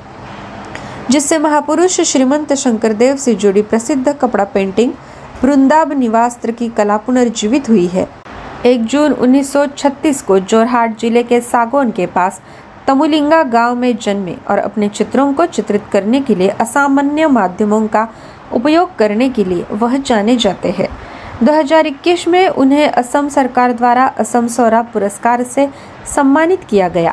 [1.10, 4.92] जिससे महापुरुष श्रीमंत शंकरदेव से जुड़ी प्रसिद्ध कपड़ा पेंटिंग
[5.42, 8.08] वृंदाब निवास्त्र की कला पुनर्जीवित हुई है।
[8.66, 12.40] एक जून 1936 को जोरहाट ज़िले के सागोन के पास
[12.90, 18.04] तमुलिंगा गाँव में जन्मे और अपने चित्रों को चित्रित करने के लिए असामान्य माध्यमों का
[18.52, 20.88] उपयोग करने के लिए वह जाने जाते हैं।
[21.42, 25.66] 2021 में उन्हें असम सरकार द्वारा असम सौरा पुरस्कार से
[26.14, 27.12] सम्मानित किया गया।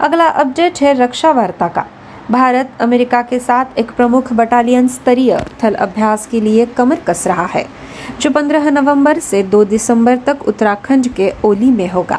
[0.00, 1.82] अगला अपडेट है रक्षा वार्ता का।
[2.30, 7.46] भारत अमेरिका के साथ एक प्रमुख बटालियन स्तरीय थल अभ्यास के लिए कमर कस रहा
[7.50, 7.64] है।
[8.20, 12.18] जो 15 नवंबर से 2 दिसंबर तक उत्तराखंड के ओली में होगा।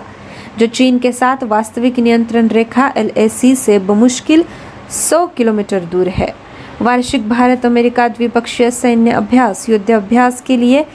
[0.57, 4.43] जो चीन के साथ वास्तविक नियंत्रण रेखा एल से बमुश्किल
[4.89, 6.33] 100 किलोमीटर दूर है।
[6.81, 10.85] वार्षिक भारत अमेरिका द्विपक्षीय सैन्य अभ्यास, युद्ध अभ्यास के लिए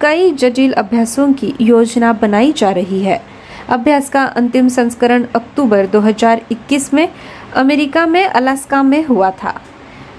[0.00, 3.20] कई जटिल अभ्यासों की योजना बनाई जा रही है।
[3.68, 7.08] अभ्यास का अंतिम संस्करण अक्टूबर 2021 में
[7.56, 9.60] अमेरिका में अलास्का में हुआ था।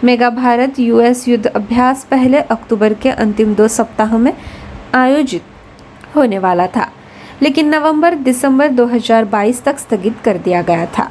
[0.04, 4.34] मेगा भारत यूएस युद्ध अभ्यास पहले अक्टूबर के अंतिम दो सप्ताह में
[4.94, 5.44] आयोजित
[6.16, 6.92] होने वाला था।
[7.42, 11.04] लेकिन नवंबर दिसंबर 2022 तक स्थगित कर दिया गया था।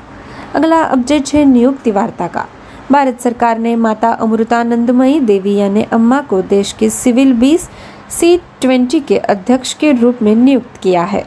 [0.54, 2.44] अगला अपडेट है नियुक्ति वार्ता का।
[2.90, 7.68] भारत सरकार ने माता अमृतानंदमयी देवी यानी अम्मा को देश के सिविल बीस,
[8.10, 11.20] सी ट्वेंटी के अध्यक्ष के रूप में नियुक्त किया है,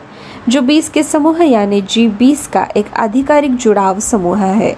[0.50, 4.74] जो बीस के समूह यानी जी बीस का एक आधिकारिक जुड़ाव समूह है।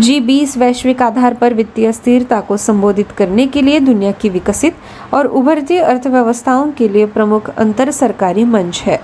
[0.00, 4.76] जी बीस वैश्विक आधार पर वित्तीय स्थिरता को संबोधित करने के लिए दुनिया की विकसित
[5.14, 8.98] और उभरती अर्थव्यवस्थाओं के लिए प्रमुख अंतर सरकारी मंच है।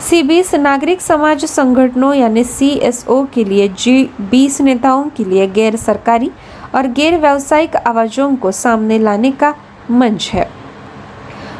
[0.00, 5.24] सी बीस नागरिक समाज संगठनों यानी सी एस ओ के लिए जी बीस नेताओं के
[5.24, 6.30] लिए गैर सरकारी
[6.74, 9.54] और गैर व्यावसायिक आवाजों को सामने लाने का
[9.90, 10.48] मंच है।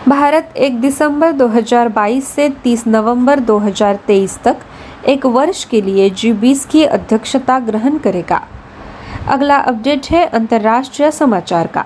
[0.08, 4.56] भारत एक दिसंबर 2022 से 30 नवंबर 2023 तक
[5.06, 8.38] एक वर्ष के लिए जी बीस की अध्यक्षता ग्रहण करेगा।
[9.28, 11.82] अगला अपडेट है अंतर्राष्ट्रीय समाचार का।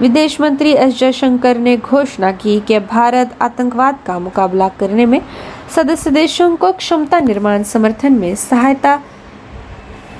[0.00, 5.20] विदेश मंत्री एस जयशंकर ने घोषणा की कि भारत आतंकवाद का मुकाबला करने में
[5.76, 8.96] सदस्य देशों को क्षमता निर्माण समर्थन में सहायता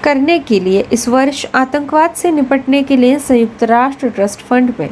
[0.04, 4.88] करने के लिए इस वर्ष आतंकवाद से निपटने के लिए संयुक्त राष्ट्र ट्रस्ट फंड में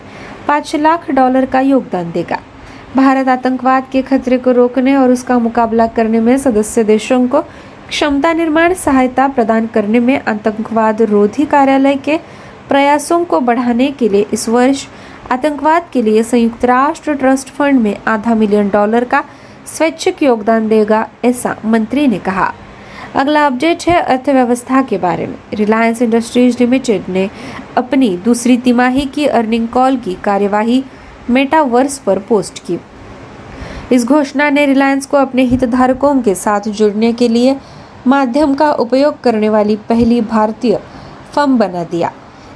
[0.47, 2.37] पाँच लाख डॉलर का योगदान देगा।
[2.97, 7.41] भारत आतंकवाद के खतरे को रोकने और उसका मुकाबला करने में सदस्य देशों को
[7.89, 12.17] क्षमता निर्माण, सहायता प्रदान करने में आतंकवाद रोधी कार्यालय के
[12.69, 14.85] प्रयासों को बढ़ाने के लिए इस वर्ष
[15.31, 19.23] आतंकवाद के लिए संयुक्त राष्ट्र ट्रस्ट फंड में आधा मिलियन डॉलर का
[19.77, 22.51] स्वैच्छिक योगदान देगा, ऐसा मंत्री ने कहा।
[23.15, 27.27] अगला अपडेट है अर्थव्यवस्था के बारे में। रिलायंस इंडस्ट्रीज़ लिमिटेड ने
[27.77, 30.83] अपनी दूसरी तिमाही की अर्निंग कॉल की कार्यवाही
[31.31, 32.81] मेटावर्स पर पोस्ट की।
[33.93, 37.57] इस घोषणा ने रिलायंस को अपने हितधारकों के साथ जुड़ने के लिए
[38.07, 40.81] माध्यम का उपयोग करने वाली पहली भारतीय
[41.33, 42.13] फर्म बना दिया।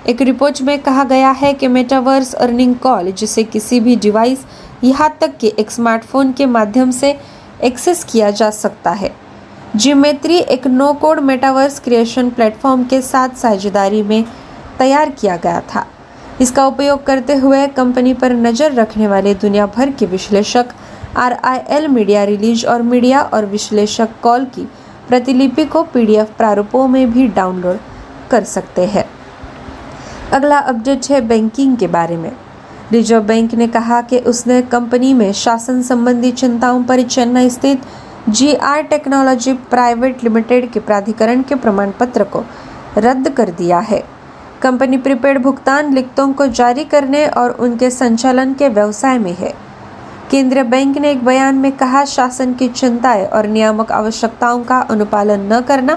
[0.09, 4.47] एक रिपोर्ट में कहा गया है कि मेटावर्स अर्निंग कॉल, जिसे किसी भी डिवाइस
[4.85, 7.21] यहाँ तक कि एक स्मार्टफ़ोन के माध्यम से
[7.65, 9.13] एक्सेस किया जा सकता है।
[9.77, 14.25] जियोमेट्री एक no code metaverse creation platform के साथ साझेदारी में
[14.79, 15.87] तैयार किया गया था।
[16.41, 20.73] इसका उपयोग करते हुए कंपनी पर नज़र रखने वाले दुनिया भर के विश्लेषक
[21.17, 24.67] R I L media release और मीडिया और विश्लेषक कॉल की
[25.09, 27.79] प्रतिलिपि को पीडीएफ प्रारूपों में भी डाउनलोड
[28.31, 29.05] कर सकते हैं।
[30.33, 32.31] अगला अपडेट है बैंकिंग के बारे में।
[32.93, 37.83] रिज़र्व बैंक ने कहा कि उसने कंपनी में शासन संबंधी चिंताओं पर चेन्नई स्थित
[38.29, 42.45] G R technology private limited के प्राधिकरण के प्रमाण पत्र को
[42.99, 44.03] रद्द कर दिया है।
[44.63, 49.55] कंपनी प्रीपेड भुगतान लिखतों को जारी करने और उनके संचालन के व्यवसाय में है।
[50.31, 55.53] केंद्रीय बैंक ने एक बयान में कहा, शासन की चिंताएँ और नियामक आवश्यकताओं का अनुपालन
[55.53, 55.95] न करना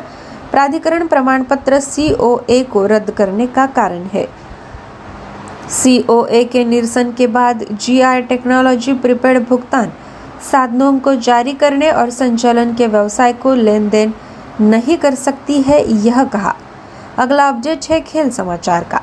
[0.52, 4.28] प्राधिकरण प्रमाण पत्र सीओए को रद्द करने का कारण है।
[5.69, 9.91] सीओए के निरसन के बाद जीआई टेक्नोलॉजी प्रीपेड भुगतान
[10.52, 14.13] साधनों को जारी करने और संचालन के व्यवसाय को लेन देन
[14.62, 16.56] नहीं कर सकती है, यह कहा।
[17.17, 19.00] अगला अपडेट है खेल समाचार का।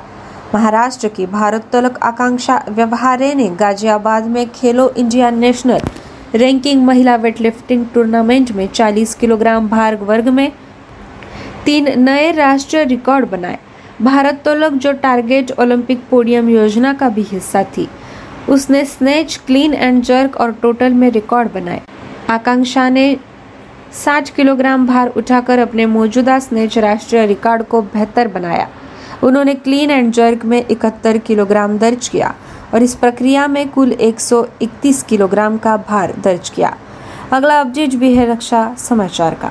[0.53, 5.77] महाराष्ट्र की भारतोलक आकांक्षा व्यवहारे ने गाजियाबाद में खेलो इंडिया नेशनल
[6.33, 10.49] रैंकिंग महिला वेटलिफ्टिंग टूर्नामेंट में 40 किलोग्राम भार वर्ग में
[11.65, 13.55] तीन नए राष्ट्रीय रिकॉर्ड बनाए।
[14.01, 17.87] भारतोलक जो टारगेट ओलंपिक पोडियम योजना का भी हिस्सा थी,
[18.49, 21.79] उसने स्नेच, क्लीन एंड जर्क और टोटल में रिकॉर्ड बनाए।
[22.29, 23.15] आकांक्षा ने
[23.93, 28.65] 60 किलोग्राम भार उठाकर अपने मौजूदा स्नेच राष्ट्रीय रिकॉर्ड को बेहतर बनाया।
[29.23, 32.31] उन्होंने क्लीन एंड जर्क में इकहत्तर किलोग्राम दर्ज किया
[32.73, 36.71] और इस प्रक्रिया में कुल 131 किलोग्राम का भार दर्ज किया।
[37.31, 39.49] अगला अपडेट भी है रक्षा समाचार का।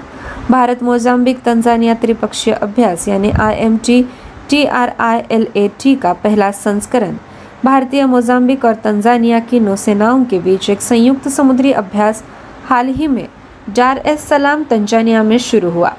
[0.51, 4.03] भारत मोजाम्बिक तंजानिया त्रिपक्षीय अभ्यास यानी I M T
[4.51, 7.17] T R I L A T का पहला संस्करण।
[7.65, 12.23] भारतीय मोजाम्बिक और तंजानिया की नौसेनाओं के बीच एक संयुक्त समुद्री अभ्यास
[12.69, 13.27] हाल ही में
[13.69, 15.93] डार एस सलाम तंजानिया में शुरू हुआ।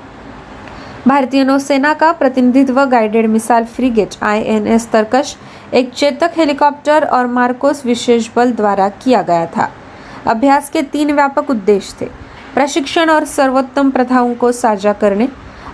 [1.07, 5.35] भारतीय नौसेना का प्रतिनिधित्व guided missile frigate INS Tarkash
[5.73, 9.69] एक चेतक हेलीकॉप्टर और मार्कोस विशेष बल द्वारा किया गया था।
[10.25, 12.09] अभ्यास के तीन व्यापक उद्देश्य थे।
[12.53, 15.27] प्रशिक्षण और सर्वोत्तम प्रथाओं को साझा करने,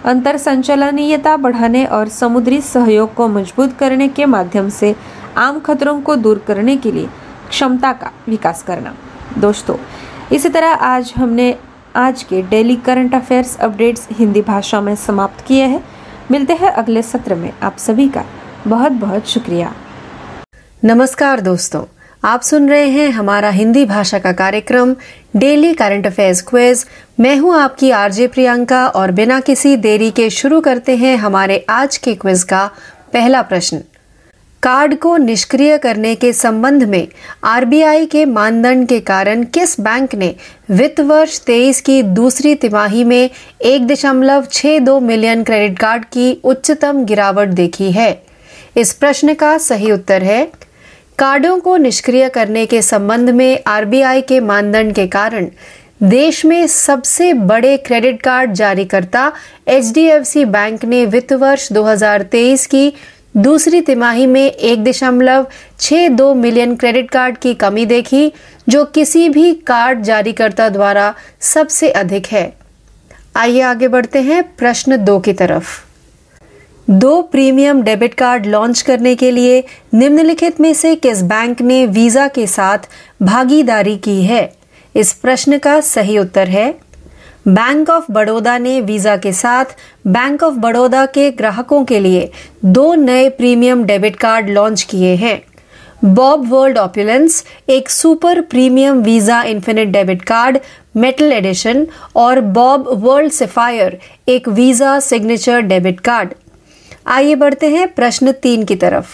[0.05, 4.95] अंतर संचलनीयता बढ़ाने और समुद्री सहयोग को मज़बूत करने के माध्यम से
[5.37, 7.09] आम खतरों को दूर करने के लिए
[7.49, 8.93] क्षमता का विकास करना।
[9.37, 9.77] दोस्तों,
[10.31, 11.55] इसी तरह आज हमने
[11.95, 15.79] आज के daily current affairs updates Hindi भाषा में समाप्त किए हैं।
[16.29, 18.21] मिलते हैं अगले सत्र में। आप सभी का
[18.65, 19.67] बहुत बहुत शुक्रिया।
[20.83, 21.81] नमस्कार दोस्तों।
[22.23, 24.93] आप सुन रहे हैं हमारा हिंदी भाषा का कार्यक्रम,
[25.33, 26.83] डेली करंट अफेयर्स क्विज।
[27.19, 31.97] मैं हूँ आपकी आरजे प्रियंका और बिना किसी देरी के शुरू करते हैं हमारे आज
[31.97, 32.67] के क्विज का
[33.13, 33.77] पहला प्रश्न।
[34.63, 37.07] कार्ड को निष्क्रिय करने के संबंध में
[37.43, 40.35] आरबीआई के मानदंड के कारण किस बैंक ने
[40.69, 43.29] वित्त वर्ष तेईस की दूसरी तिमाही में
[43.61, 48.11] एक दशमलव छह दो मिलियन क्रेडिट कार्ड की उच्चतम गिरावट देखी है?
[48.77, 50.45] इस प्रश्न का सही उत्तर है,
[51.19, 55.47] कार्डों को निष्क्रिय करने के संबंध में आरबीआई के मानदंड के कारण
[56.01, 59.31] देश में सबसे बड़े क्रेडिट कार्ड जारीकर्ता
[59.67, 59.93] एच
[60.37, 62.93] बैंक ने वित्त वर्ष 2023 की
[63.37, 65.45] दूसरी तिमाही में एक दशमलव
[65.79, 68.33] छह दो मिलियन क्रेडिट कार्ड की कमी देखी,
[68.69, 72.53] जो किसी भी कार्ड जारीकर्ता द्वारा सबसे अधिक है।
[73.35, 75.65] आइए आगे बढ़ते हैं प्रश्न दो की तरफ़।
[76.89, 82.27] दो प्रीमियम डेबिट कार्ड लॉन्च करने के लिए निम्नलिखित में से किस बैंक ने वीज़ा
[82.27, 82.77] के साथ
[83.21, 84.45] भागीदारी की है?
[84.95, 86.73] इस प्रश्न का सही उत्तर है
[87.45, 89.75] बैंक ऑफ़ बड़ौदा ने वीज़ा के साथ
[90.07, 92.29] बैंक ऑफ़ बड़ौदा के ग्राहकों के लिए
[92.65, 95.41] दो नए प्रीमियम डेबिट कार्ड लॉन्च किए हैं।
[96.05, 100.59] बॉब वर्ल्ड ऑप्यूलेंस, एक super premium Visa infinite debit card,
[100.97, 106.33] metal edition, और बॉब वर्ल्ड सेफायर, एक वीज़ा सिग्नेचर डेबिट कार्ड।
[107.07, 109.07] आइए बढ़ते हैं प्रश्न तीन की तरफ़।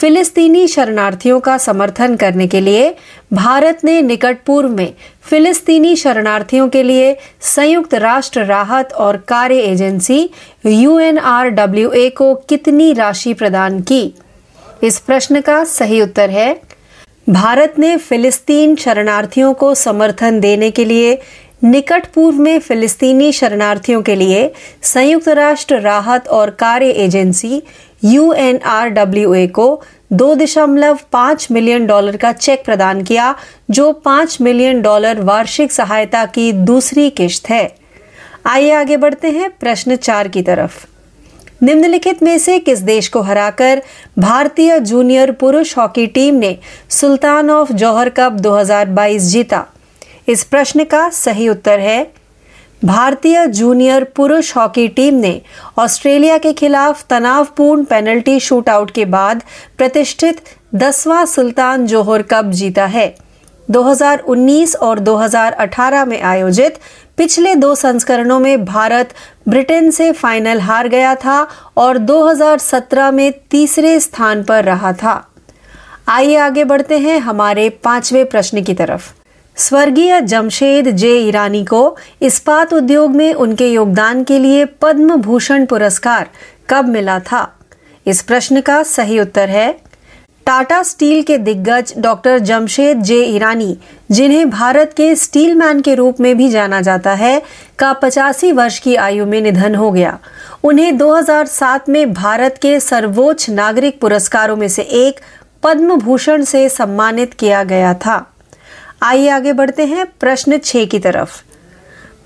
[0.00, 2.88] फिलिस्तीनी शरणार्थियों का समर्थन करने के लिए
[3.32, 4.92] भारत ने निकट पूर्व में
[5.30, 10.20] फिलिस्तीनी शरणार्थियों के लिए संयुक्त राष्ट्र राहत और कार्य एजेंसी
[10.66, 14.02] यूएनआरडब्ल्यूए को कितनी राशि प्रदान की?
[14.82, 16.52] इस प्रश्न का सही उत्तर है,
[17.28, 21.14] भारत ने फिलिस्तीन शरणार्थियों को समर्थन देने के लिए
[21.64, 24.48] निकट पूर्व में फिलिस्तीनी शरणार्थियों के लिए
[24.82, 27.62] संयुक्त राष्ट्र राहत और कार्य एजेंसी
[28.04, 33.34] यूएनआरडब्ल्यूए को दो दशमलव पाँच मिलियन डॉलर का चेक प्रदान किया,
[33.70, 37.74] जो पाँच मिलियन डॉलर वार्षिक सहायता की दूसरी किश्त है।
[38.46, 40.86] आइए आगे बढ़ते हैं प्रश्न चार की तरफ़।
[41.62, 43.82] निम्नलिखित में से किस देश को हराकर
[44.18, 46.54] भारतीय जूनियर पुरुष हॉकी टीम ने
[46.90, 49.62] सुल्तान ऑफ़ जौहर कप 2022 जीता?
[50.26, 52.04] इस प्रश्न का सही उत्तर है
[52.84, 55.40] भारतीय जूनियर पुरुष हॉकी टीम ने
[55.78, 59.42] ऑस्ट्रेलिया के खिलाफ तनावपूर्ण पेनल्टी शूटआउट के बाद
[59.78, 60.34] प्रतिष्ठित
[60.74, 63.06] दसवां सुल्तान जोहर कप जीता है।
[63.70, 66.70] 2019 और 2018 में आयोजित
[67.16, 69.14] पिछले दो संस्करणों में भारत
[69.48, 75.20] ब्रिटेन से फाइनल हार गया था और 2017 में तीसरे स्थान पर रहा था।
[76.08, 79.21] आइए आगे बढ़ते हैं हमारे पाँचवें प्रश्न की तरफ़।
[79.56, 86.28] स्वर्गीय जमशेद जे ईरानी को इस्पात उद्योग में उनके योगदान के लिए पद्म भूषण पुरस्कार
[86.68, 87.46] कब मिला था?
[88.06, 89.72] इस प्रश्न का सही उत्तर है,
[90.46, 93.78] टाटा स्टील के दिग्गज डॉक्टर जमशेद जे ईरानी,
[94.10, 97.42] जिन्हें भारत के स्टील मैन के रूप में भी जाना जाता है,
[97.78, 100.18] का पचासी वर्ष की आयु में निधन हो गया।
[100.64, 105.20] उन्हें 2007 में भारत के सर्वोच्च नागरिक पुरस्कारों में से एक
[105.62, 108.31] पद्म भूषण से सम्मानित किया गया था।
[109.02, 111.40] आइए आगे बढ़ते हैं प्रश्न छह की तरफ़।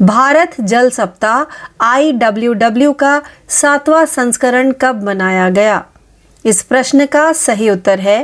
[0.03, 5.85] भारत जल सप्ताह आई डब्ल्यू डब्ल्यू का सातवां संस्करण कब मनाया गया?
[6.45, 8.19] इस प्रश्न का सही उत्तर है,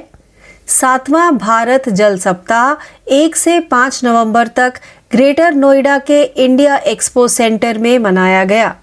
[0.67, 4.75] सातवां भारत जल सप्ताह एक से पाँच नवंबर तक
[5.13, 8.75] ग्रेटर नोएडा के इंडिया एक्सपो सेंटर में मनाया गया।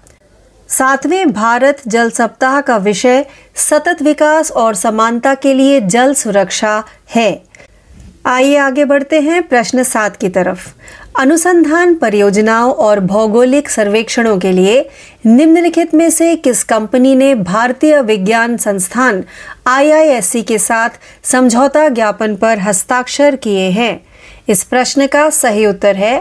[0.68, 3.24] सातवें भारत जल सप्ताह का विषय
[3.58, 6.82] सतत विकास और समानता के लिए जल सुरक्षा
[7.14, 7.30] है।
[8.24, 10.68] आइए आगे बढ़ते हैं प्रश्न सात की तरफ़।
[11.20, 14.80] अनुसंधान परियोजनाओं और भौगोलिक सर्वेक्षणों के लिए
[15.26, 19.22] निम्नलिखित में से किस कंपनी ने भारतीय विज्ञान संस्थान
[19.66, 20.88] आईआईएससी के साथ
[21.24, 23.96] समझौता ज्ञापन पर हस्ताक्षर किए हैं?
[24.48, 26.20] इस प्रश्न का सही उत्तर है,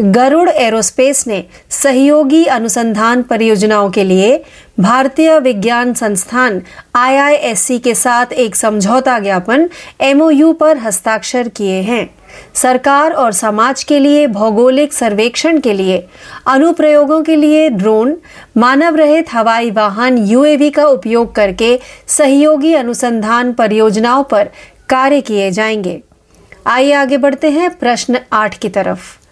[0.00, 4.38] गरुड़ एरोस्पेस ने सहयोगी अनुसंधान परियोजनाओं के लिए
[4.80, 6.62] भारतीय विज्ञान संस्थान
[6.94, 9.68] आईआईएससी के साथ एक समझौता ज्ञापन
[10.00, 12.06] एमओयू पर हस्ताक्षर किए हैं।
[12.54, 15.98] सरकार और समाज के लिए, भौगोलिक सर्वेक्षण के लिए,
[16.46, 18.16] अनुप्रयोगों के लिए ड्रोन
[18.56, 24.44] मानव रहित हवाई वाहन यूएवी का उपयोग करके सहयोगी अनुसंधान परियोजनाओं पर
[24.88, 26.02] कार्य किए जाएँगे।
[26.66, 29.27] आइए आगे बढ़ते हैं प्रश्न आठ की तरफ़।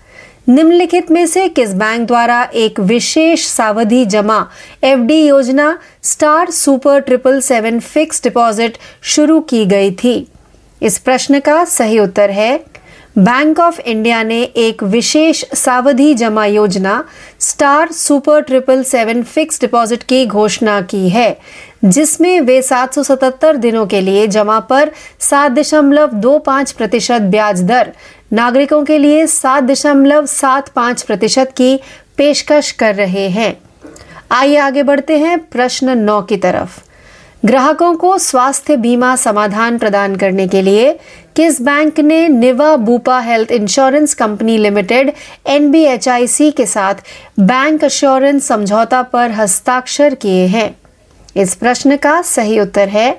[0.48, 4.38] निम्नलिखित में से किस बैंक द्वारा एक विशेष सावधि जमा
[4.84, 10.26] एफडी योजना star super triple seven fix deposit शुरू की गई थी?
[10.82, 12.56] इस प्रश्न का सही उत्तर है,
[13.18, 17.02] बैंक ऑफ़ इंडिया ने एक विशेष सावधि जमा योजना
[17.40, 21.30] star super triple seven fix deposit की घोषणा की है।
[21.86, 27.92] जिसमें वे 777 दिनों के लिए जमा पर सात दशमलव दो पाँच प्रतिशत ब्याज दर,
[28.32, 31.76] नागरिकों के लिए सात दशमलव सात पाँच प्रतिशत की
[32.16, 33.52] पेशकश कर रहे हैं।
[34.30, 36.78] आइए आगे बढ़ते हैं प्रश्न नौ की तरफ़।
[37.46, 40.92] ग्राहकों को स्वास्थ्य बीमा समाधान प्रदान करने के लिए
[41.36, 45.12] किस बैंक ने Niva Bupa health insurance company limited
[45.46, 46.94] NBHIC के साथ
[47.40, 50.70] बैंक अश्योरेंस समझौता पर हस्ताक्षर किए हैं?
[51.36, 53.10] इस प्रश्न का सही उत्तर है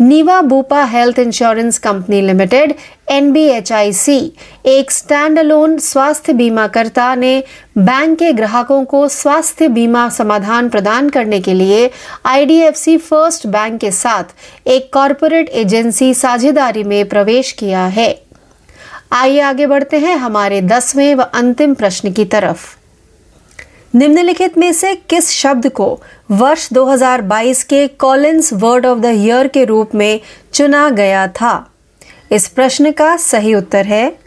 [0.00, 2.72] Niva Bupa health insurance company limited,
[3.10, 4.18] NBHIC.
[4.66, 7.42] एक स्टैंड अलोन स्वास्थ्य बीमा करता ने
[7.76, 11.90] बैंक के ग्राहकों को स्वास्थ्य बीमा समाधान प्रदान करने के लिए
[12.26, 14.34] आईडीएफसी फ़र्स्ट बैंक के साथ
[14.66, 18.12] एक कॉरपोरेट एजेंसी साझेदारी में प्रवेश किया है।
[19.12, 22.81] आइए आगे बढ़ते हैं हमारे दसवें व अंतिम प्रश्न की तरफ़।
[23.94, 29.64] निम्नलिखित में से किस शब्द को वर्ष 2022 के Collins word of the year के
[29.64, 30.20] रूप में
[30.54, 31.70] चुना गया था?
[32.32, 34.18] इस प्रश्न का सही उत्तर है,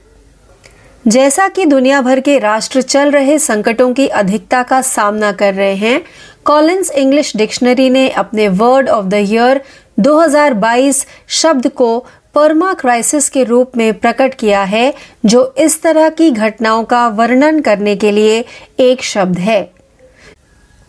[1.08, 5.76] जैसा कि दुनिया भर के राष्ट्र चल रहे संकटों की अधिकता का सामना कर रहे
[5.76, 6.02] हैं
[6.46, 9.62] कॉलिंस इंग्लिश डिक्शनरी ने अपने वर्ड ऑफ़ द ईयर
[10.00, 12.06] 2022 शब्द को
[12.36, 14.90] परमा क्राइसिस के रूप में प्रकट किया है
[15.30, 18.42] जो इस तरह की घटनाओं का वर्णन करने के लिए
[18.80, 19.62] एक शब्द है।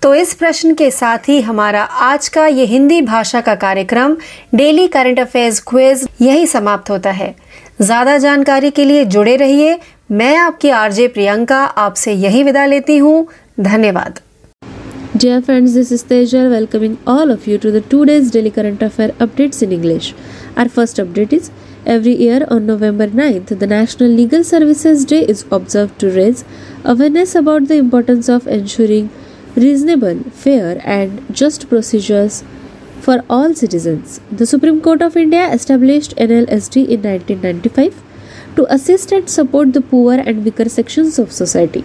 [0.03, 4.15] तो इस प्रश्न के साथ ही हमारा आज का ये हिंदी भाषा का कार्यक्रम
[4.53, 7.31] डेली करंट अफेयर्स क्विज यही समाप्त होता है।
[7.83, 9.75] ज़्यादा जानकारी के लिए जुड़े रहिए।
[10.11, 13.27] मैं आपकी आरजे प्रियंका आपसे यही विदा लेती हूँ।
[13.61, 14.21] धन्यवाद।
[15.17, 18.83] Dear friends, this is Tejal welcoming all of you to the two days daily current
[18.87, 20.09] affair updates in English.
[20.57, 21.51] Our first update is
[21.85, 26.47] every year on November 9th, the National Legal Services Day is observed to raise
[26.83, 29.11] awareness about the importance of ensuring
[29.55, 32.43] reasonable, fair, and just procedures
[33.01, 34.23] for all citizens.
[34.33, 38.03] The Supreme Court of India established NLSD in 1995
[38.57, 41.85] to assist and support the poor and weaker sections of society.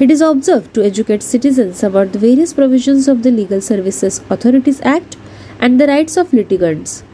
[0.00, 4.80] It is observed to educate citizens about the various provisions of the Legal Services Authorities
[4.82, 5.16] Act
[5.60, 7.04] and the rights of litigants.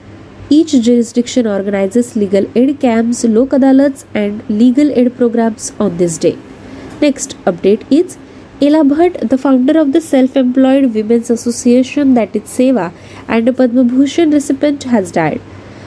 [0.49, 6.39] Each jurisdiction organizes legal aid camps, lok adalats, and legal aid programs on this day.
[7.01, 8.17] Next update is
[8.63, 12.93] Ela Bhatt, the founder of the Self-Employed Women's Association that is Seva
[13.27, 15.41] and a Padma Bhushan recipient has died.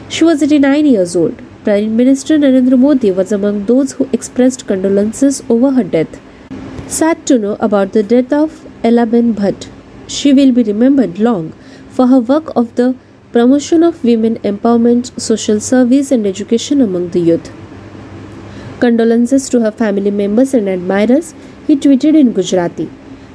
[0.10, 1.42] She was 89 years old.
[1.64, 6.20] Prime Minister Narendra Modi was among those who expressed condolences over her death.
[6.88, 9.70] Sad to know about the death of Ella Ben Bhatt.
[10.08, 11.54] She will be remembered long
[11.90, 12.96] for her work of the
[13.32, 17.52] promotion of women empowerment, social service, and education among the youth.
[18.80, 21.36] Condolences to her family members and admirers,
[21.68, 22.90] he tweeted in Gujarati.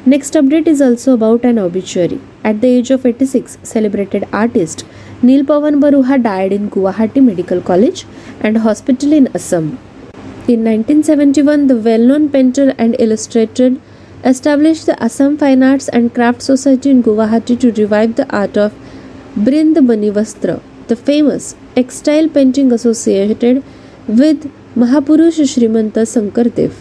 [0.05, 2.21] Next update is also about an obituary.
[2.43, 4.85] At the age of 86, celebrated artist
[5.23, 8.05] Neil Pawan Baruha died in Guwahati Medical College
[8.41, 9.79] and Hospital in Assam.
[10.47, 13.77] In 1971, the well known painter and illustrator
[14.25, 18.75] established the Assam Fine Arts and Craft Society in Guwahati to revive the art of
[19.37, 23.65] Brind Vastra, the famous textile painting associated
[24.07, 26.73] with Mahapurush Srimanta Sankardev.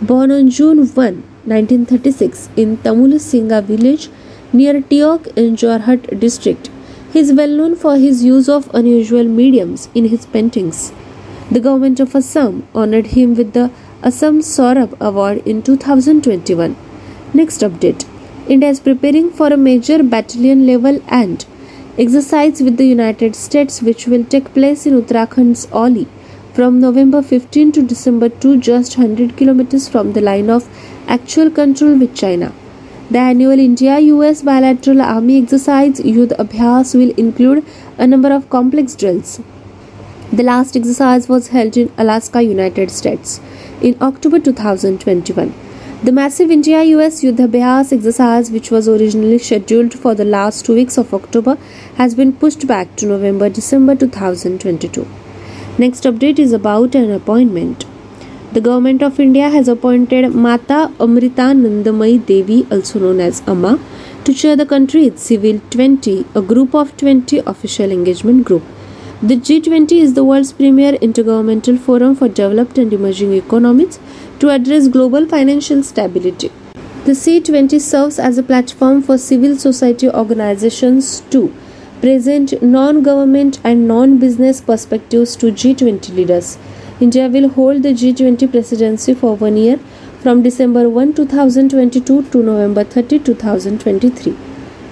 [0.00, 0.94] Born on June 1,
[1.44, 4.10] 1936, in Singa village
[4.52, 6.70] near Tiok in Jorhat district,
[7.12, 10.92] he is well known for his use of unusual mediums in his paintings.
[11.50, 13.72] The government of Assam honored him with the
[14.04, 16.76] Assam Saurabh Award in 2021.
[17.34, 18.06] Next update
[18.48, 21.44] India is preparing for a major battalion level and
[21.98, 26.06] exercise with the United States, which will take place in Uttarakhand's Oli
[26.54, 30.68] from November 15 to December 2, just 100 kilometers from the line of
[31.08, 32.52] actual control with China.
[33.10, 37.64] The annual India US bilateral army exercise Yudh Abhyas will include
[37.96, 39.40] a number of complex drills.
[40.32, 43.40] The last exercise was held in Alaska, United States
[43.80, 45.67] in October 2021.
[46.00, 50.96] The massive India US Yudhabhyas exercise, which was originally scheduled for the last two weeks
[50.96, 51.58] of October,
[51.96, 55.08] has been pushed back to November December 2022.
[55.76, 57.84] Next update is about an appointment.
[58.52, 63.80] The government of India has appointed Mata Amrita Nandamai Devi, also known as Amma,
[64.22, 68.62] to chair the country's Civil 20, a group of 20 official engagement group.
[69.20, 73.98] The G20 is the world's premier intergovernmental forum for developed and emerging economies
[74.40, 76.50] to address global financial stability.
[77.04, 81.54] The C20 serves as a platform for civil society organizations to
[82.00, 86.58] present non government and non business perspectives to G20 leaders.
[87.00, 89.78] India will hold the G20 presidency for one year
[90.20, 94.36] from December 1, 2022 to November 30, 2023.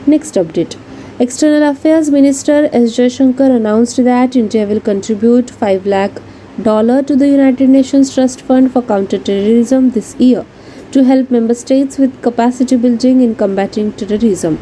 [0.07, 0.77] Next update.
[1.19, 2.97] External Affairs Minister S.
[2.97, 6.21] Jaishankar announced that India will contribute 5 lakh
[6.65, 10.47] to the United Nations Trust Fund for Counterterrorism this year
[10.91, 14.59] to help member states with capacity building in combating terrorism.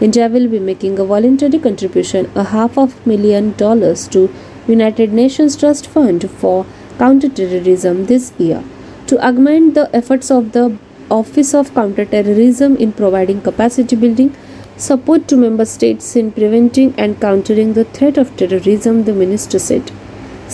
[0.00, 4.28] India will be making a voluntary contribution a half of million dollars to
[4.66, 6.66] United Nations Trust Fund for
[6.98, 8.64] Counterterrorism this year
[9.06, 10.76] to augment the efforts of the
[11.08, 14.34] Office of Counterterrorism in providing capacity building
[14.76, 19.92] support to member states in preventing and countering the threat of terrorism, the minister said.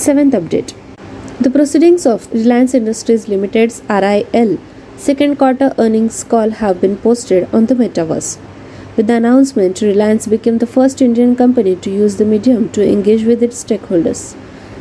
[0.02, 0.74] Seventh update
[1.40, 4.58] The proceedings of Reliance Industries Limited's RIL
[4.96, 8.36] second quarter earnings call have been posted on the metaverse.
[8.96, 13.22] With the announcement, Reliance became the first Indian company to use the medium to engage
[13.22, 14.34] with its stakeholders.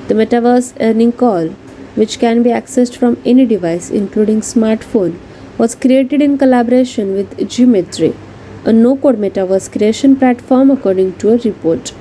[0.07, 1.49] The metaverse earning call,
[1.93, 5.19] which can be accessed from any device, including smartphone,
[5.59, 8.15] was created in collaboration with Geometry
[8.65, 11.93] a no code metaverse creation platform, according to a report.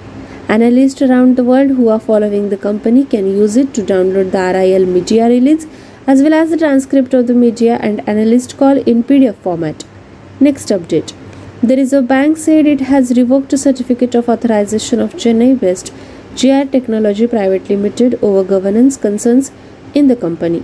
[0.55, 4.40] Analysts around the world who are following the company can use it to download the
[4.55, 5.66] RIL media release
[6.07, 9.86] as well as the transcript of the media and analyst call in PDF format.
[10.40, 11.14] Next update.
[11.62, 15.90] The Reserve Bank said it has revoked a certificate of authorization of Chennai West
[16.36, 19.50] GR Technology Private Limited over governance concerns
[19.94, 20.62] in the company.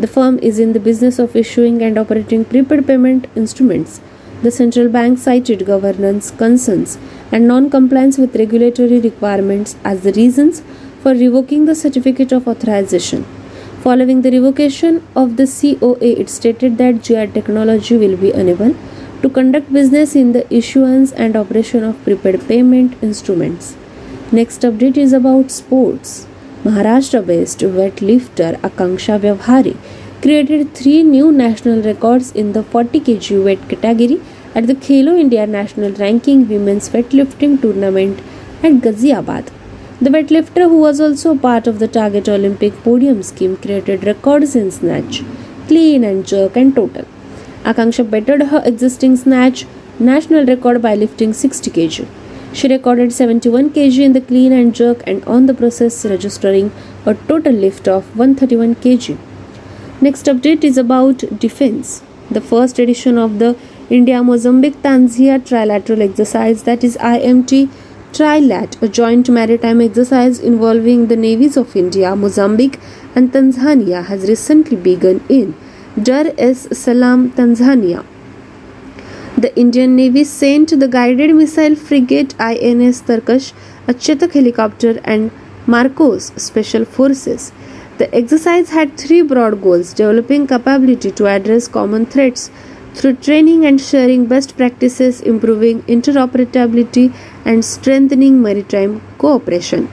[0.00, 4.00] The firm is in the business of issuing and operating prepaid payment instruments.
[4.40, 6.96] The central bank cited governance concerns
[7.32, 10.62] and non compliance with regulatory requirements as the reasons
[11.02, 13.24] for revoking the certificate of authorization.
[13.82, 18.76] Following the revocation of the COA, it stated that GR Technology will be unable
[19.22, 23.76] to conduct business in the issuance and operation of prepaid payment instruments.
[24.30, 26.26] Next update is about sports.
[26.64, 29.76] Maharashtra based weightlifter Akanksha Vyavhari
[30.22, 34.20] created three new national records in the 40 kg weight category
[34.54, 38.18] at the Khelo India National Ranking Women's Weightlifting Tournament
[38.64, 39.52] at Ghaziabad.
[40.00, 44.72] The weightlifter, who was also part of the Target Olympic podium scheme, created records in
[44.72, 45.22] snatch,
[45.68, 47.04] clean and jerk, and total.
[47.62, 49.66] Akanksha bettered her existing snatch
[50.00, 52.08] national record by lifting 60 kg.
[52.52, 56.72] She recorded 71 kg in the clean and jerk and on the process registering
[57.06, 59.18] a total lift of 131 kg.
[60.00, 62.04] Next update is about defense.
[62.30, 63.56] The first edition of the
[63.90, 67.68] India Mozambique Tanzania trilateral exercise that is IMT
[68.12, 72.78] Trilat, a joint maritime exercise involving the navies of India, Mozambique
[73.16, 75.56] and Tanzania has recently begun in
[76.00, 78.04] Dar es Salaam, Tanzania.
[79.36, 83.52] The Indian Navy sent the guided missile frigate INS Tarkash,
[83.88, 85.32] a Chetak helicopter, and
[85.66, 87.52] Marcos Special Forces.
[87.98, 92.50] The exercise had three broad goals developing capability to address common threats
[92.94, 97.12] through training and sharing best practices, improving interoperability,
[97.44, 99.88] and strengthening maritime cooperation.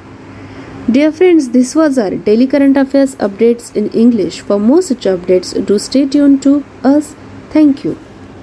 [0.90, 4.42] Dear friends, this was our daily current affairs updates in English.
[4.42, 7.16] For more such updates, do stay tuned to us.
[7.50, 7.98] Thank you.